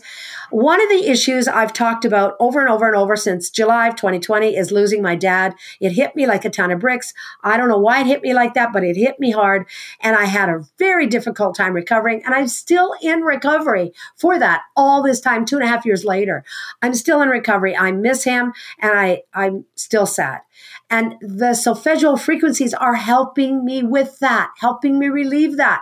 One 0.51 0.79
of 0.79 0.89
the 0.89 1.09
issues 1.09 1.47
I've 1.47 1.73
talked 1.73 2.05
about 2.05 2.35
over 2.39 2.61
and 2.61 2.69
over 2.69 2.85
and 2.85 2.95
over 2.95 3.15
since 3.15 3.49
July 3.49 3.87
of 3.87 3.95
2020 3.95 4.55
is 4.55 4.71
losing 4.71 5.01
my 5.01 5.15
dad. 5.15 5.55
It 5.81 5.93
hit 5.93 6.15
me 6.15 6.27
like 6.27 6.45
a 6.45 6.51
ton 6.51 6.69
of 6.69 6.79
bricks. 6.79 7.15
I 7.43 7.57
don't 7.57 7.67
know 7.67 7.79
why 7.79 8.01
it 8.01 8.05
hit 8.05 8.21
me 8.21 8.35
like 8.35 8.53
that, 8.53 8.71
but 8.71 8.83
it 8.83 8.95
hit 8.95 9.19
me 9.19 9.31
hard. 9.31 9.65
And 10.01 10.15
I 10.15 10.25
had 10.25 10.49
a 10.49 10.63
very 10.77 11.07
difficult 11.07 11.55
time 11.55 11.73
recovering. 11.73 12.23
And 12.25 12.35
I'm 12.35 12.47
still 12.47 12.93
in 13.01 13.21
recovery 13.21 13.91
for 14.15 14.37
that 14.37 14.61
all 14.75 15.01
this 15.01 15.19
time, 15.19 15.45
two 15.45 15.55
and 15.55 15.65
a 15.65 15.67
half 15.67 15.83
years 15.83 16.05
later. 16.05 16.43
I'm 16.83 16.93
still 16.93 17.23
in 17.23 17.29
recovery. 17.29 17.75
I 17.75 17.91
miss 17.91 18.23
him 18.23 18.53
and 18.77 18.91
I, 18.91 19.23
I'm 19.33 19.65
still 19.73 20.05
sad. 20.05 20.41
And 20.89 21.15
the 21.19 21.55
solfeggio 21.55 22.15
frequencies 22.15 22.73
are 22.73 22.93
helping 22.93 23.65
me 23.65 23.81
with 23.83 24.19
that, 24.19 24.51
helping 24.57 24.99
me 24.99 25.07
relieve 25.07 25.57
that. 25.57 25.81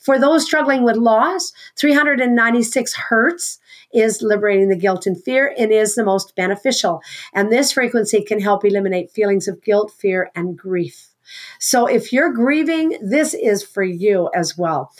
For 0.00 0.18
those 0.18 0.44
struggling 0.44 0.82
with 0.82 0.96
loss, 0.96 1.52
396 1.76 2.94
hertz 2.94 3.60
is 3.92 4.22
liberating 4.22 4.68
the 4.68 4.76
guilt 4.76 5.06
and 5.06 5.22
fear 5.22 5.54
and 5.56 5.72
is 5.72 5.94
the 5.94 6.04
most 6.04 6.34
beneficial. 6.34 7.00
And 7.32 7.50
this 7.52 7.72
frequency 7.72 8.22
can 8.22 8.40
help 8.40 8.64
eliminate 8.64 9.10
feelings 9.10 9.46
of 9.46 9.62
guilt, 9.62 9.92
fear, 9.92 10.30
and 10.34 10.58
grief. 10.58 11.10
So 11.58 11.86
if 11.86 12.12
you're 12.12 12.32
grieving, 12.32 12.98
this 13.02 13.34
is 13.34 13.62
for 13.62 13.82
you 13.82 14.30
as 14.34 14.58
well. 14.58 14.92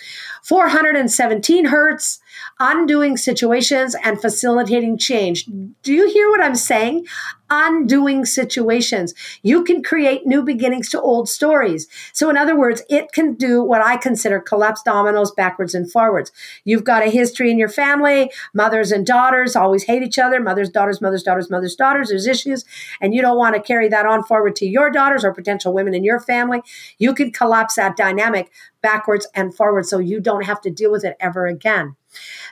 417 0.44 1.66
hertz, 1.66 2.20
undoing 2.58 3.16
situations 3.16 3.96
and 4.04 4.20
facilitating 4.20 4.98
change. 4.98 5.46
Do 5.82 5.92
you 5.92 6.10
hear 6.10 6.30
what 6.30 6.42
I'm 6.42 6.54
saying? 6.54 7.06
Undoing 7.48 8.24
situations. 8.26 9.12
You 9.42 9.64
can 9.64 9.82
create 9.82 10.26
new 10.26 10.42
beginnings 10.42 10.88
to 10.90 11.00
old 11.00 11.28
stories. 11.28 11.88
So, 12.12 12.30
in 12.30 12.36
other 12.36 12.56
words, 12.56 12.82
it 12.88 13.10
can 13.12 13.34
do 13.34 13.62
what 13.62 13.82
I 13.82 13.96
consider 13.96 14.38
collapse 14.38 14.82
dominoes 14.82 15.32
backwards 15.32 15.74
and 15.74 15.90
forwards. 15.90 16.30
You've 16.64 16.84
got 16.84 17.02
a 17.02 17.10
history 17.10 17.50
in 17.50 17.58
your 17.58 17.68
family, 17.68 18.30
mothers 18.54 18.92
and 18.92 19.04
daughters 19.04 19.56
always 19.56 19.84
hate 19.84 20.02
each 20.02 20.18
other, 20.18 20.40
mothers, 20.40 20.70
daughters, 20.70 21.00
mothers, 21.00 21.24
daughters, 21.24 21.50
mothers, 21.50 21.74
daughters. 21.74 22.10
There's 22.10 22.26
issues, 22.26 22.64
and 23.00 23.14
you 23.14 23.20
don't 23.20 23.38
want 23.38 23.56
to 23.56 23.60
carry 23.60 23.88
that 23.88 24.06
on 24.06 24.22
forward 24.22 24.54
to 24.56 24.66
your 24.66 24.90
daughters 24.90 25.24
or 25.24 25.34
potential 25.34 25.72
women 25.72 25.94
in 25.94 26.04
your 26.04 26.20
family. 26.20 26.62
You 26.98 27.14
can 27.14 27.32
collapse 27.32 27.74
that 27.74 27.96
dynamic 27.96 28.50
backwards 28.82 29.26
and 29.34 29.54
forwards 29.54 29.88
so 29.88 29.98
you 29.98 30.20
don't 30.20 30.44
have 30.44 30.60
to 30.62 30.70
deal 30.70 30.90
with 30.90 31.04
it 31.04 31.16
ever 31.20 31.46
again. 31.46 31.96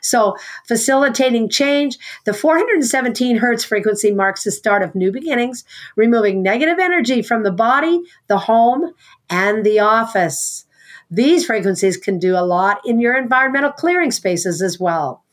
So, 0.00 0.36
facilitating 0.66 1.48
change, 1.48 1.98
the 2.24 2.32
417 2.32 3.38
hertz 3.38 3.64
frequency 3.64 4.12
marks 4.12 4.44
the 4.44 4.52
start 4.52 4.82
of 4.82 4.94
new 4.94 5.10
beginnings, 5.10 5.64
removing 5.96 6.42
negative 6.42 6.78
energy 6.78 7.22
from 7.22 7.42
the 7.42 7.50
body, 7.50 8.02
the 8.28 8.38
home, 8.38 8.92
and 9.28 9.64
the 9.64 9.80
office. 9.80 10.64
These 11.10 11.46
frequencies 11.46 11.96
can 11.96 12.18
do 12.18 12.36
a 12.36 12.44
lot 12.44 12.80
in 12.84 13.00
your 13.00 13.16
environmental 13.16 13.72
clearing 13.72 14.10
spaces 14.10 14.60
as 14.60 14.78
well. 14.78 15.24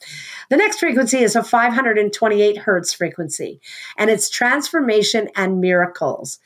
The 0.49 0.57
next 0.57 0.79
frequency 0.79 1.19
is 1.19 1.35
a 1.35 1.43
528 1.43 2.57
hertz 2.57 2.93
frequency, 2.93 3.59
and 3.97 4.09
it's 4.09 4.29
transformation 4.29 5.29
and 5.35 5.59
miracles. 5.59 6.39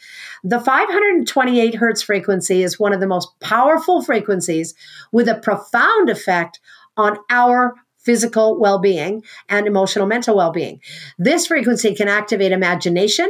The 0.44 0.60
528 0.60 1.76
hertz 1.76 2.02
frequency 2.02 2.64
is 2.64 2.80
one 2.80 2.94
of 2.94 3.00
the 3.00 3.08
most 3.08 3.40
powerful 3.40 4.02
frequencies 4.02 4.74
with 5.12 5.28
a 5.28 5.36
profound 5.36 6.10
effect 6.10 6.60
on 6.98 7.18
our 7.30 7.76
physical 7.98 8.60
well 8.60 8.80
being 8.80 9.24
and 9.50 9.68
emotional 9.68 10.08
mental 10.08 10.36
well 10.36 10.52
being. 10.52 10.82
This 11.18 11.48
frequency 11.48 11.94
can 11.94 12.08
activate 12.08 12.52
imagination, 12.52 13.30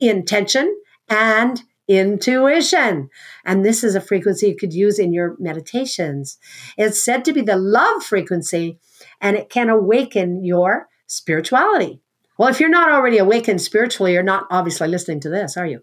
intention, 0.00 0.76
and 1.08 1.62
intuition. 1.88 3.08
And 3.46 3.64
this 3.64 3.82
is 3.82 3.94
a 3.94 4.00
frequency 4.00 4.48
you 4.48 4.56
could 4.56 4.74
use 4.74 4.98
in 4.98 5.12
your 5.12 5.36
meditations. 5.38 6.38
It's 6.76 7.02
said 7.02 7.24
to 7.24 7.32
be 7.32 7.40
the 7.40 7.56
love 7.56 8.02
frequency 8.02 8.78
and 9.20 9.36
it 9.36 9.50
can 9.50 9.68
awaken 9.68 10.44
your 10.44 10.88
spirituality. 11.06 12.00
Well, 12.38 12.48
if 12.48 12.60
you're 12.60 12.68
not 12.68 12.90
already 12.90 13.18
awakened 13.18 13.60
spiritually, 13.60 14.12
you're 14.12 14.22
not 14.22 14.46
obviously 14.50 14.88
listening 14.88 15.20
to 15.20 15.28
this, 15.28 15.56
are 15.56 15.66
you? 15.66 15.82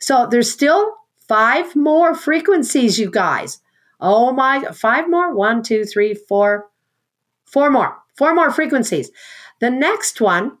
So 0.00 0.28
there's 0.30 0.50
still 0.50 0.94
five 1.28 1.74
more 1.74 2.14
frequencies, 2.14 2.98
you 2.98 3.10
guys. 3.10 3.60
Oh 4.00 4.32
my, 4.32 4.62
five 4.72 5.10
more? 5.10 5.34
One, 5.34 5.62
two, 5.62 5.84
three, 5.84 6.14
four, 6.14 6.66
four 7.46 7.70
more. 7.70 7.96
Four 8.16 8.34
more 8.34 8.50
frequencies. 8.50 9.10
The 9.60 9.70
next 9.70 10.20
one 10.20 10.57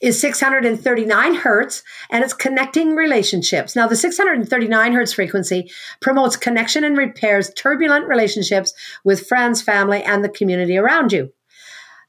is 0.00 0.20
639 0.20 1.34
hertz 1.34 1.82
and 2.10 2.24
it's 2.24 2.34
connecting 2.34 2.94
relationships. 2.94 3.74
Now, 3.74 3.86
the 3.86 3.96
639 3.96 4.92
hertz 4.92 5.12
frequency 5.12 5.70
promotes 6.00 6.36
connection 6.36 6.84
and 6.84 6.96
repairs 6.96 7.52
turbulent 7.54 8.06
relationships 8.06 8.72
with 9.04 9.26
friends, 9.26 9.62
family, 9.62 10.02
and 10.02 10.24
the 10.24 10.28
community 10.28 10.76
around 10.76 11.12
you. 11.12 11.32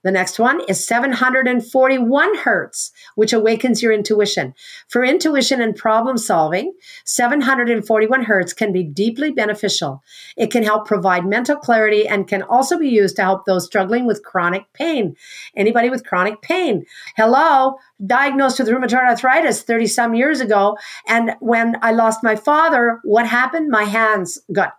The 0.01 0.11
next 0.11 0.39
one 0.39 0.61
is 0.69 0.85
741 0.87 2.37
hertz, 2.37 2.91
which 3.15 3.33
awakens 3.33 3.83
your 3.83 3.91
intuition. 3.91 4.53
For 4.87 5.03
intuition 5.03 5.59
and 5.61 5.75
problem 5.75 6.17
solving, 6.17 6.73
741 7.03 8.23
hertz 8.23 8.53
can 8.53 8.71
be 8.71 8.83
deeply 8.83 9.31
beneficial. 9.31 10.01
It 10.37 10.51
can 10.51 10.63
help 10.63 10.87
provide 10.87 11.25
mental 11.25 11.57
clarity 11.57 12.07
and 12.07 12.29
can 12.29 12.43
also 12.43 12.79
be 12.79 12.87
used 12.87 13.17
to 13.17 13.23
help 13.23 13.45
those 13.45 13.65
struggling 13.65 14.05
with 14.05 14.23
chronic 14.23 14.71
pain. 14.71 15.15
Anybody 15.57 15.89
with 15.89 16.05
chronic 16.05 16.41
pain? 16.41 16.85
Hello, 17.17 17.75
diagnosed 18.05 18.59
with 18.59 18.69
rheumatoid 18.69 19.05
arthritis 19.05 19.63
30 19.63 19.87
some 19.87 20.13
years 20.13 20.39
ago. 20.39 20.77
And 21.07 21.35
when 21.41 21.75
I 21.81 21.91
lost 21.91 22.23
my 22.23 22.37
father, 22.37 22.99
what 23.03 23.27
happened? 23.27 23.69
My 23.69 23.83
hands 23.83 24.39
got 24.53 24.75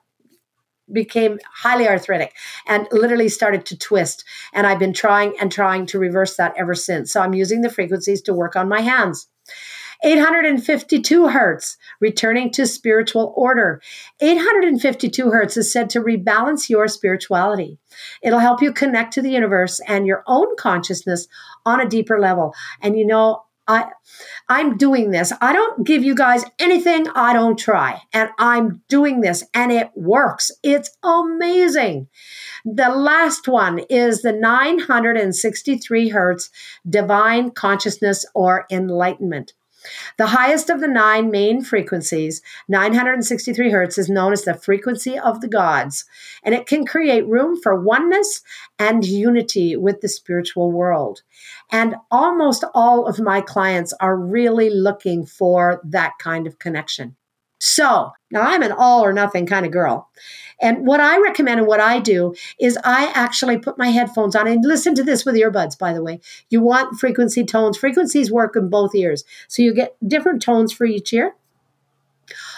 became 0.92 1.38
highly 1.54 1.88
arthritic 1.88 2.34
and 2.66 2.86
literally 2.92 3.28
started 3.28 3.66
to 3.66 3.78
twist. 3.78 4.24
And 4.52 4.66
I've 4.66 4.78
been 4.78 4.92
trying 4.92 5.34
and 5.40 5.50
trying 5.50 5.86
to 5.86 5.98
reverse 5.98 6.36
that 6.36 6.54
ever 6.56 6.74
since. 6.74 7.12
So 7.12 7.20
I'm 7.20 7.34
using 7.34 7.60
the 7.60 7.70
frequencies 7.70 8.22
to 8.22 8.34
work 8.34 8.56
on 8.56 8.68
my 8.68 8.80
hands. 8.80 9.28
852 10.02 11.28
hertz, 11.28 11.76
returning 12.00 12.50
to 12.52 12.66
spiritual 12.66 13.34
order. 13.36 13.82
852 14.20 15.30
hertz 15.30 15.56
is 15.56 15.70
said 15.70 15.90
to 15.90 16.00
rebalance 16.00 16.70
your 16.70 16.88
spirituality. 16.88 17.78
It'll 18.22 18.38
help 18.38 18.62
you 18.62 18.72
connect 18.72 19.12
to 19.14 19.22
the 19.22 19.30
universe 19.30 19.80
and 19.86 20.06
your 20.06 20.22
own 20.26 20.56
consciousness 20.56 21.28
on 21.66 21.80
a 21.80 21.88
deeper 21.88 22.18
level. 22.18 22.54
And 22.80 22.96
you 22.96 23.06
know, 23.06 23.42
I 23.70 23.90
I'm 24.48 24.76
doing 24.76 25.12
this. 25.12 25.32
I 25.40 25.52
don't 25.52 25.86
give 25.86 26.02
you 26.02 26.16
guys 26.16 26.44
anything 26.58 27.06
I 27.14 27.32
don't 27.32 27.56
try. 27.56 28.02
And 28.12 28.30
I'm 28.36 28.82
doing 28.88 29.20
this 29.20 29.44
and 29.54 29.70
it 29.70 29.90
works. 29.94 30.50
It's 30.64 30.90
amazing. 31.04 32.08
The 32.64 32.88
last 32.88 33.46
one 33.46 33.78
is 33.88 34.22
the 34.22 34.32
963 34.32 36.08
hertz 36.08 36.50
divine 36.88 37.52
consciousness 37.52 38.26
or 38.34 38.66
enlightenment. 38.70 39.52
The 40.16 40.26
highest 40.26 40.70
of 40.70 40.80
the 40.80 40.88
nine 40.88 41.30
main 41.30 41.62
frequencies, 41.62 42.42
963 42.68 43.70
hertz, 43.70 43.98
is 43.98 44.08
known 44.08 44.32
as 44.32 44.44
the 44.44 44.54
frequency 44.54 45.18
of 45.18 45.40
the 45.40 45.48
gods, 45.48 46.04
and 46.42 46.54
it 46.54 46.66
can 46.66 46.84
create 46.84 47.26
room 47.26 47.60
for 47.60 47.80
oneness 47.80 48.42
and 48.78 49.04
unity 49.04 49.76
with 49.76 50.00
the 50.00 50.08
spiritual 50.08 50.70
world. 50.70 51.22
And 51.70 51.96
almost 52.10 52.64
all 52.74 53.06
of 53.06 53.20
my 53.20 53.40
clients 53.40 53.94
are 54.00 54.16
really 54.16 54.70
looking 54.70 55.24
for 55.24 55.80
that 55.84 56.12
kind 56.18 56.46
of 56.46 56.58
connection. 56.58 57.16
So 57.60 58.12
now 58.30 58.40
I'm 58.40 58.62
an 58.62 58.72
all 58.72 59.04
or 59.04 59.12
nothing 59.12 59.46
kind 59.46 59.66
of 59.66 59.72
girl. 59.72 60.08
And 60.62 60.86
what 60.86 61.00
I 61.00 61.18
recommend 61.20 61.60
and 61.60 61.68
what 61.68 61.80
I 61.80 62.00
do 62.00 62.34
is 62.58 62.78
I 62.84 63.12
actually 63.14 63.58
put 63.58 63.78
my 63.78 63.88
headphones 63.88 64.34
on 64.34 64.48
and 64.48 64.64
listen 64.64 64.94
to 64.96 65.04
this 65.04 65.24
with 65.24 65.34
earbuds, 65.34 65.78
by 65.78 65.92
the 65.92 66.02
way. 66.02 66.20
You 66.48 66.60
want 66.60 66.98
frequency 66.98 67.44
tones. 67.44 67.78
Frequencies 67.78 68.30
work 68.30 68.56
in 68.56 68.68
both 68.68 68.94
ears. 68.94 69.24
So 69.48 69.62
you 69.62 69.74
get 69.74 69.96
different 70.06 70.42
tones 70.42 70.72
for 70.72 70.84
each 70.84 71.12
ear. 71.12 71.34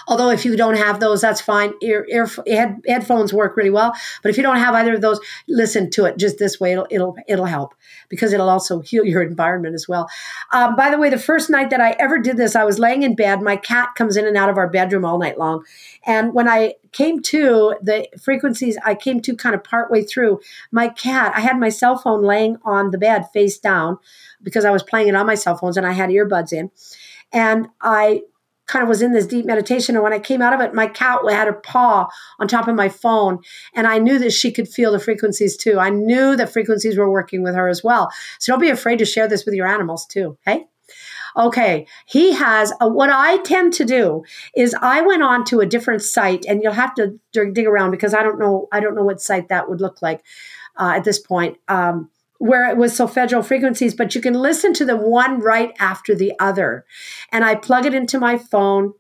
Although 0.09 0.31
if 0.31 0.45
you 0.45 0.57
don't 0.57 0.77
have 0.77 1.01
those, 1.01 1.21
that's 1.21 1.41
fine. 1.41 1.73
Ear, 1.83 2.07
ear 2.09 2.29
head, 2.47 2.83
headphones 2.87 3.33
work 3.33 3.57
really 3.57 3.71
well. 3.71 3.95
But 4.23 4.31
if 4.31 4.37
you 4.37 4.43
don't 4.43 4.57
have 4.57 4.75
either 4.75 4.95
of 4.95 5.01
those, 5.01 5.21
listen 5.49 5.91
to 5.91 6.05
it 6.05 6.19
just 6.19 6.39
this 6.39 6.59
way. 6.61 6.73
It'll 6.73 6.87
it'll 6.91 7.17
it'll 7.29 7.47
help 7.47 7.75
because 8.09 8.33
it'll 8.33 8.51
also 8.51 8.81
heal 8.93 9.05
your 9.05 9.23
environment 9.23 9.75
as 9.75 9.89
well. 9.89 10.09
Um, 10.53 10.77
by 10.77 10.91
the 10.91 10.99
way, 10.99 11.11
the 11.11 11.19
first 11.19 11.51
night 11.51 11.71
that 11.71 11.81
I 11.81 11.93
ever 11.93 12.19
did 12.19 12.37
this, 12.37 12.57
I 12.57 12.65
was 12.65 12.79
laying 12.79 13.03
in 13.03 13.15
bed. 13.15 13.43
My 13.43 13.57
cat 13.57 13.91
comes 13.97 14.17
in 14.17 14.27
and 14.27 14.37
out 14.37 14.51
of 14.51 14.59
our 14.59 14.69
bedroom 14.69 15.05
all 15.05 15.19
night 15.19 15.39
long, 15.39 15.65
and 16.07 16.35
when 16.35 16.49
I 16.49 16.75
came 16.93 17.23
to 17.23 17.75
the 17.83 18.07
frequencies, 18.21 18.77
I 18.85 18.95
came 18.95 19.21
to 19.23 19.35
kind 19.35 19.55
of 19.55 19.65
partway 19.65 20.03
through. 20.03 20.41
My 20.71 20.89
cat, 20.89 21.33
I 21.35 21.41
had 21.41 21.59
my 21.59 21.71
cell 21.71 21.97
phone 21.97 22.23
laying 22.23 22.59
on 22.65 22.91
the 22.91 22.99
bed 22.99 23.27
face 23.33 23.59
down 23.59 23.99
because 24.43 24.65
I 24.65 24.71
was 24.71 24.83
playing 24.83 25.09
it 25.09 25.15
on 25.15 25.27
my 25.27 25.35
cell 25.35 25.57
phones 25.57 25.77
and 25.77 25.87
I 25.87 25.93
had 25.93 26.11
earbuds 26.11 26.53
in. 26.53 26.71
And 27.33 27.69
I 27.81 28.23
kind 28.67 28.83
of 28.83 28.89
was 28.89 29.03
in 29.03 29.13
this 29.13 29.27
deep 29.27 29.45
meditation. 29.45 29.97
And 29.97 30.03
when 30.03 30.13
I 30.13 30.19
came 30.19 30.41
out 30.41 30.53
of 30.53 30.61
it, 30.61 30.75
my 30.75 30.87
cat 30.87 31.21
had 31.29 31.47
her 31.47 31.53
paw 31.53 32.09
on 32.39 32.49
top 32.49 32.69
of 32.69 32.75
my 32.75 32.89
phone. 32.89 33.39
And 33.75 33.87
I 33.87 33.99
knew 33.99 34.19
that 34.19 34.33
she 34.33 34.53
could 34.53 34.69
feel 34.69 34.93
the 34.93 34.99
frequencies 34.99 35.57
too. 35.57 35.79
I 35.79 35.91
knew 35.91 36.37
that 36.37 36.53
frequencies 36.53 36.97
were 36.97 37.11
working 37.11 37.43
with 37.43 37.55
her 37.55 37.69
as 37.69 37.83
well. 37.83 38.11
So 38.39 38.53
don't 38.53 38.61
be 38.61 38.71
afraid 38.71 38.99
to 38.99 39.05
share 39.05 39.29
this 39.29 39.45
with 39.45 39.55
your 39.55 39.67
animals 39.67 40.07
too. 40.07 40.39
Hey? 40.45 40.67
Okay, 41.37 41.87
he 42.07 42.33
has 42.33 42.73
a, 42.81 42.89
what 42.89 43.09
I 43.09 43.39
tend 43.39 43.73
to 43.75 43.85
do 43.85 44.23
is 44.55 44.75
I 44.81 45.01
went 45.01 45.23
on 45.23 45.45
to 45.47 45.61
a 45.61 45.67
different 45.67 46.03
site, 46.03 46.45
and 46.47 46.63
you'll 46.63 46.73
have 46.73 46.95
to 46.97 47.19
dig 47.33 47.67
around 47.67 47.91
because 47.91 48.13
I 48.13 48.23
don't 48.23 48.39
know 48.39 48.69
I 48.71 48.81
don't 48.81 48.95
know 48.95 49.05
what 49.05 49.21
site 49.21 49.49
that 49.49 49.69
would 49.69 49.81
look 49.81 50.03
like 50.03 50.23
uh, 50.79 50.93
at 50.97 51.05
this 51.05 51.19
point. 51.19 51.57
Um, 51.69 52.11
where 52.43 52.69
it 52.69 52.77
was 52.77 52.97
solfeggio 52.97 53.41
frequencies, 53.41 53.95
but 53.95 54.17
you 54.17 54.21
can 54.21 54.35
listen 54.35 54.75
to 54.75 54.85
them 54.85 55.01
one 55.01 55.39
right 55.39 55.73
after 55.79 56.13
the 56.13 56.33
other. 56.41 56.85
And 57.31 57.45
I 57.45 57.55
plug 57.55 57.87
it 57.87 57.95
into 57.95 58.19
my 58.19 58.37
phone. 58.37 58.95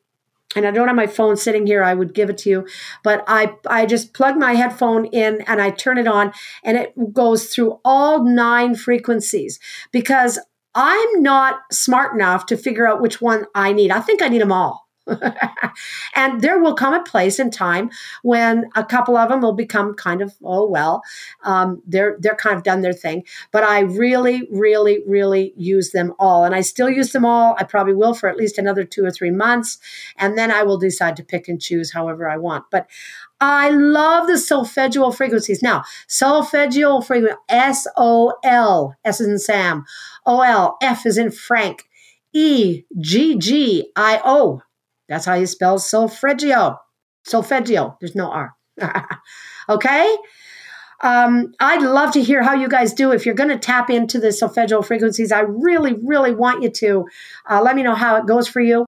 And 0.55 0.64
I 0.64 0.70
don't 0.70 0.87
have 0.87 0.94
my 0.94 1.09
phone 1.09 1.37
sitting 1.37 1.66
here. 1.66 1.83
I 1.83 1.94
would 1.94 2.14
give 2.14 2.31
it 2.31 2.38
to 2.38 2.50
you, 2.50 2.68
but 3.02 3.24
I 3.26 3.55
I 3.66 3.87
just 3.87 4.12
plug 4.12 4.37
my 4.37 4.52
headphone 4.52 5.07
in 5.07 5.40
and 5.46 5.62
I 5.62 5.70
turn 5.70 5.96
it 5.96 6.07
on, 6.07 6.31
and 6.62 6.76
it 6.76 6.92
goes 7.14 7.46
through 7.46 7.81
all 7.87 8.22
nine 8.22 8.74
frequencies 8.74 9.59
because 9.92 10.38
I'm 10.74 11.22
not 11.22 11.61
smart 11.72 12.14
enough 12.14 12.44
to 12.46 12.59
figure 12.59 12.87
out 12.87 13.00
which 13.00 13.22
one 13.22 13.46
I 13.55 13.72
need. 13.72 13.90
I 13.90 14.00
think 14.00 14.20
I 14.20 14.28
need 14.28 14.42
them 14.42 14.52
all. 14.52 14.91
and 16.15 16.41
there 16.41 16.61
will 16.61 16.75
come 16.75 16.95
a 16.95 17.03
place 17.03 17.38
in 17.38 17.51
time 17.51 17.91
when 18.23 18.67
a 18.77 18.85
couple 18.85 19.17
of 19.17 19.29
them 19.29 19.41
will 19.41 19.53
become 19.53 19.95
kind 19.95 20.23
of 20.23 20.35
oh 20.45 20.67
well 20.69 21.03
um, 21.45 21.83
they're 21.87 22.17
they're 22.21 22.37
kind 22.37 22.57
of 22.57 22.62
done 22.62 22.83
their 22.83 22.93
thing. 22.93 23.25
But 23.51 23.65
i 23.65 23.81
really 23.81 24.49
really 24.51 25.01
really 25.07 25.53
use 25.57 25.91
them 25.91 26.15
all. 26.19 26.45
And 26.45 26.55
i 26.55 26.61
still 26.61 26.91
use 26.91 27.12
them 27.12 27.25
all. 27.25 27.57
I 27.59 27.65
probably 27.65 27.95
will 27.95 28.15
for 28.15 28.29
at 28.29 28.37
least 28.37 28.59
another 28.59 28.85
two 28.85 29.05
or 29.05 29.11
three 29.11 29.31
months. 29.31 29.79
And 30.17 30.38
then 30.38 30.51
i 30.51 30.62
will 30.62 30.79
decide 30.79 31.17
to 31.17 31.25
pick 31.25 31.49
and 31.49 31.61
choose 31.61 31.93
however 31.93 32.29
i 32.29 32.37
want. 32.37 32.65
But 32.71 32.88
I 33.41 33.71
love 33.71 34.29
the 34.29 34.38
solfeggio 34.38 35.11
frequencies. 35.11 35.62
Now, 35.62 35.83
solfeggio 36.07 37.01
frequency, 37.01 37.37
S 37.49 37.88
O 37.97 38.35
L, 38.45 38.95
S 39.05 39.21
is 39.21 39.27
in 39.27 39.41
Sam, 39.41 39.85
O 40.25 40.43
L, 40.43 40.77
F 40.81 41.05
is 41.07 41.19
in 41.19 41.33
Frank, 41.33 41.88
E 42.33 42.85
G 43.01 43.37
G 43.37 43.91
I 43.97 44.21
O. 44.25 44.62
That's 45.12 45.27
how 45.27 45.35
you 45.35 45.46
spell 45.46 45.79
solfeggio. 45.79 46.79
Solfeggio. 47.25 47.98
There's 48.01 48.14
no 48.14 48.31
R. 48.31 48.55
okay? 49.68 50.16
Um, 51.03 51.53
I'd 51.61 51.83
love 51.83 52.12
to 52.12 52.22
hear 52.22 52.42
how 52.42 52.55
you 52.55 52.66
guys 52.66 52.94
do. 52.94 53.12
If 53.12 53.27
you're 53.27 53.35
going 53.35 53.51
to 53.51 53.59
tap 53.59 53.90
into 53.90 54.18
the 54.18 54.33
solfeggio 54.33 54.81
frequencies, 54.81 55.31
I 55.31 55.40
really, 55.40 55.92
really 56.03 56.35
want 56.35 56.62
you 56.62 56.70
to 56.70 57.05
uh, 57.51 57.61
let 57.61 57.77
me 57.77 57.83
know 57.83 57.94
how 57.94 58.16
it 58.16 58.27
goes 58.27 58.48
for 58.48 58.61
you. 58.61 58.87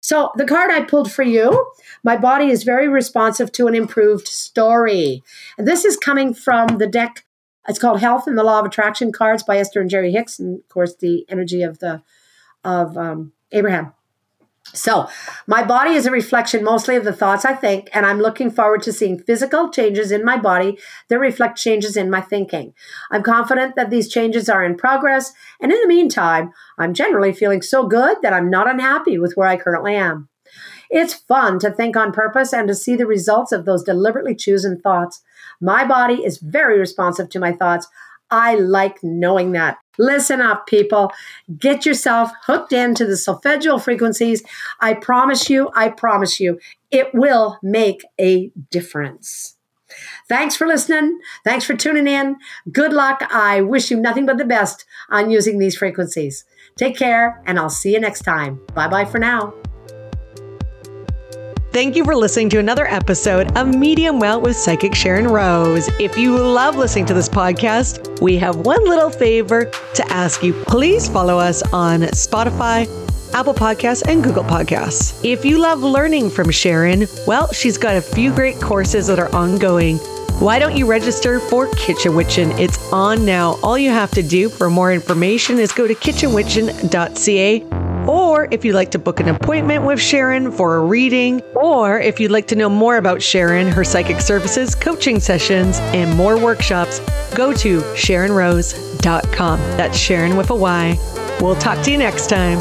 So, 0.00 0.30
the 0.36 0.46
card 0.46 0.70
I 0.70 0.82
pulled 0.82 1.10
for 1.10 1.24
you, 1.24 1.72
my 2.04 2.16
body 2.16 2.50
is 2.50 2.62
very 2.62 2.88
responsive 2.88 3.50
to 3.52 3.66
an 3.66 3.74
improved 3.74 4.28
story. 4.28 5.24
And 5.58 5.66
this 5.66 5.84
is 5.84 5.96
coming 5.96 6.34
from 6.34 6.78
the 6.78 6.86
deck. 6.86 7.24
It's 7.66 7.80
called 7.80 7.98
Health 7.98 8.28
and 8.28 8.38
the 8.38 8.44
Law 8.44 8.60
of 8.60 8.66
Attraction 8.66 9.10
cards 9.10 9.42
by 9.42 9.58
Esther 9.58 9.80
and 9.80 9.90
Jerry 9.90 10.12
Hicks, 10.12 10.38
and 10.38 10.60
of 10.60 10.68
course, 10.68 10.94
the 10.94 11.26
energy 11.28 11.62
of 11.62 11.80
the 11.80 12.02
of 12.62 12.96
um, 12.96 13.32
Abraham. 13.50 13.92
So, 14.74 15.08
my 15.46 15.64
body 15.64 15.92
is 15.92 16.06
a 16.06 16.10
reflection 16.10 16.62
mostly 16.62 16.96
of 16.96 17.04
the 17.04 17.12
thoughts 17.12 17.44
I 17.44 17.54
think, 17.54 17.88
and 17.94 18.04
I'm 18.04 18.20
looking 18.20 18.50
forward 18.50 18.82
to 18.82 18.92
seeing 18.92 19.18
physical 19.18 19.70
changes 19.70 20.12
in 20.12 20.24
my 20.24 20.36
body 20.36 20.78
that 21.08 21.18
reflect 21.18 21.58
changes 21.58 21.96
in 21.96 22.10
my 22.10 22.20
thinking. 22.20 22.74
I'm 23.10 23.22
confident 23.22 23.76
that 23.76 23.90
these 23.90 24.08
changes 24.08 24.48
are 24.48 24.64
in 24.64 24.76
progress, 24.76 25.32
and 25.60 25.72
in 25.72 25.80
the 25.80 25.88
meantime, 25.88 26.52
I'm 26.78 26.92
generally 26.92 27.32
feeling 27.32 27.62
so 27.62 27.86
good 27.86 28.18
that 28.22 28.32
I'm 28.32 28.50
not 28.50 28.68
unhappy 28.68 29.18
with 29.18 29.34
where 29.34 29.48
I 29.48 29.56
currently 29.56 29.96
am. 29.96 30.28
It's 30.90 31.14
fun 31.14 31.58
to 31.60 31.70
think 31.70 31.96
on 31.96 32.12
purpose 32.12 32.52
and 32.52 32.68
to 32.68 32.74
see 32.74 32.96
the 32.96 33.06
results 33.06 33.52
of 33.52 33.64
those 33.64 33.82
deliberately 33.82 34.34
chosen 34.34 34.80
thoughts. 34.80 35.22
My 35.60 35.84
body 35.86 36.24
is 36.24 36.38
very 36.38 36.78
responsive 36.78 37.28
to 37.30 37.40
my 37.40 37.52
thoughts. 37.52 37.88
I 38.30 38.54
like 38.54 38.98
knowing 39.02 39.52
that. 39.52 39.78
Listen 39.98 40.40
up, 40.40 40.66
people. 40.66 41.12
Get 41.58 41.84
yourself 41.84 42.30
hooked 42.44 42.72
into 42.72 43.04
the 43.04 43.16
solfeggio 43.16 43.78
frequencies. 43.78 44.42
I 44.80 44.94
promise 44.94 45.50
you, 45.50 45.70
I 45.74 45.88
promise 45.90 46.40
you, 46.40 46.58
it 46.90 47.14
will 47.14 47.58
make 47.62 48.04
a 48.20 48.50
difference. 48.70 49.56
Thanks 50.28 50.54
for 50.54 50.66
listening. 50.66 51.18
Thanks 51.44 51.64
for 51.64 51.74
tuning 51.74 52.06
in. 52.06 52.36
Good 52.70 52.92
luck. 52.92 53.26
I 53.30 53.60
wish 53.62 53.90
you 53.90 53.98
nothing 53.98 54.26
but 54.26 54.38
the 54.38 54.44
best 54.44 54.84
on 55.10 55.30
using 55.30 55.58
these 55.58 55.76
frequencies. 55.76 56.44
Take 56.76 56.96
care, 56.96 57.42
and 57.46 57.58
I'll 57.58 57.70
see 57.70 57.94
you 57.94 58.00
next 58.00 58.22
time. 58.22 58.60
Bye 58.74 58.88
bye 58.88 59.04
for 59.04 59.18
now. 59.18 59.54
Thank 61.78 61.94
you 61.94 62.04
for 62.04 62.16
listening 62.16 62.48
to 62.48 62.58
another 62.58 62.88
episode 62.88 63.56
of 63.56 63.72
Medium 63.72 64.18
Well 64.18 64.40
with 64.40 64.56
Psychic 64.56 64.96
Sharon 64.96 65.28
Rose. 65.28 65.88
If 66.00 66.18
you 66.18 66.36
love 66.36 66.74
listening 66.74 67.06
to 67.06 67.14
this 67.14 67.28
podcast, 67.28 68.20
we 68.20 68.36
have 68.38 68.56
one 68.56 68.84
little 68.84 69.10
favor 69.10 69.66
to 69.94 70.12
ask 70.12 70.42
you. 70.42 70.54
Please 70.64 71.08
follow 71.08 71.38
us 71.38 71.62
on 71.72 72.00
Spotify, 72.00 72.88
Apple 73.32 73.54
Podcasts, 73.54 74.02
and 74.08 74.24
Google 74.24 74.42
Podcasts. 74.42 75.24
If 75.24 75.44
you 75.44 75.58
love 75.58 75.78
learning 75.84 76.30
from 76.30 76.50
Sharon, 76.50 77.06
well, 77.28 77.52
she's 77.52 77.78
got 77.78 77.94
a 77.94 78.02
few 78.02 78.34
great 78.34 78.60
courses 78.60 79.06
that 79.06 79.20
are 79.20 79.32
ongoing. 79.32 79.98
Why 80.40 80.58
don't 80.58 80.76
you 80.76 80.84
register 80.84 81.38
for 81.38 81.72
Kitchen 81.74 82.16
Witchin'? 82.16 82.50
It's 82.58 82.92
on 82.92 83.24
now. 83.24 83.56
All 83.62 83.78
you 83.78 83.90
have 83.90 84.10
to 84.12 84.22
do 84.24 84.48
for 84.48 84.68
more 84.68 84.92
information 84.92 85.60
is 85.60 85.70
go 85.70 85.86
to 85.86 85.94
kitchenwitchin.ca 85.94 87.77
or 88.08 88.48
if 88.50 88.64
you'd 88.64 88.74
like 88.74 88.90
to 88.92 88.98
book 88.98 89.20
an 89.20 89.28
appointment 89.28 89.84
with 89.84 90.00
Sharon 90.00 90.50
for 90.50 90.76
a 90.76 90.80
reading, 90.80 91.42
or 91.54 92.00
if 92.00 92.18
you'd 92.18 92.30
like 92.30 92.46
to 92.48 92.56
know 92.56 92.68
more 92.68 92.96
about 92.96 93.22
Sharon, 93.22 93.68
her 93.68 93.84
psychic 93.84 94.20
services, 94.20 94.74
coaching 94.74 95.20
sessions, 95.20 95.78
and 95.94 96.16
more 96.16 96.38
workshops, 96.42 97.00
go 97.34 97.52
to 97.52 97.80
SharonRose.com. 97.80 99.60
That's 99.76 99.96
Sharon 99.96 100.36
with 100.36 100.50
a 100.50 100.56
Y. 100.56 100.98
We'll 101.40 101.56
talk 101.56 101.84
to 101.84 101.90
you 101.92 101.98
next 101.98 102.28
time. 102.28 102.58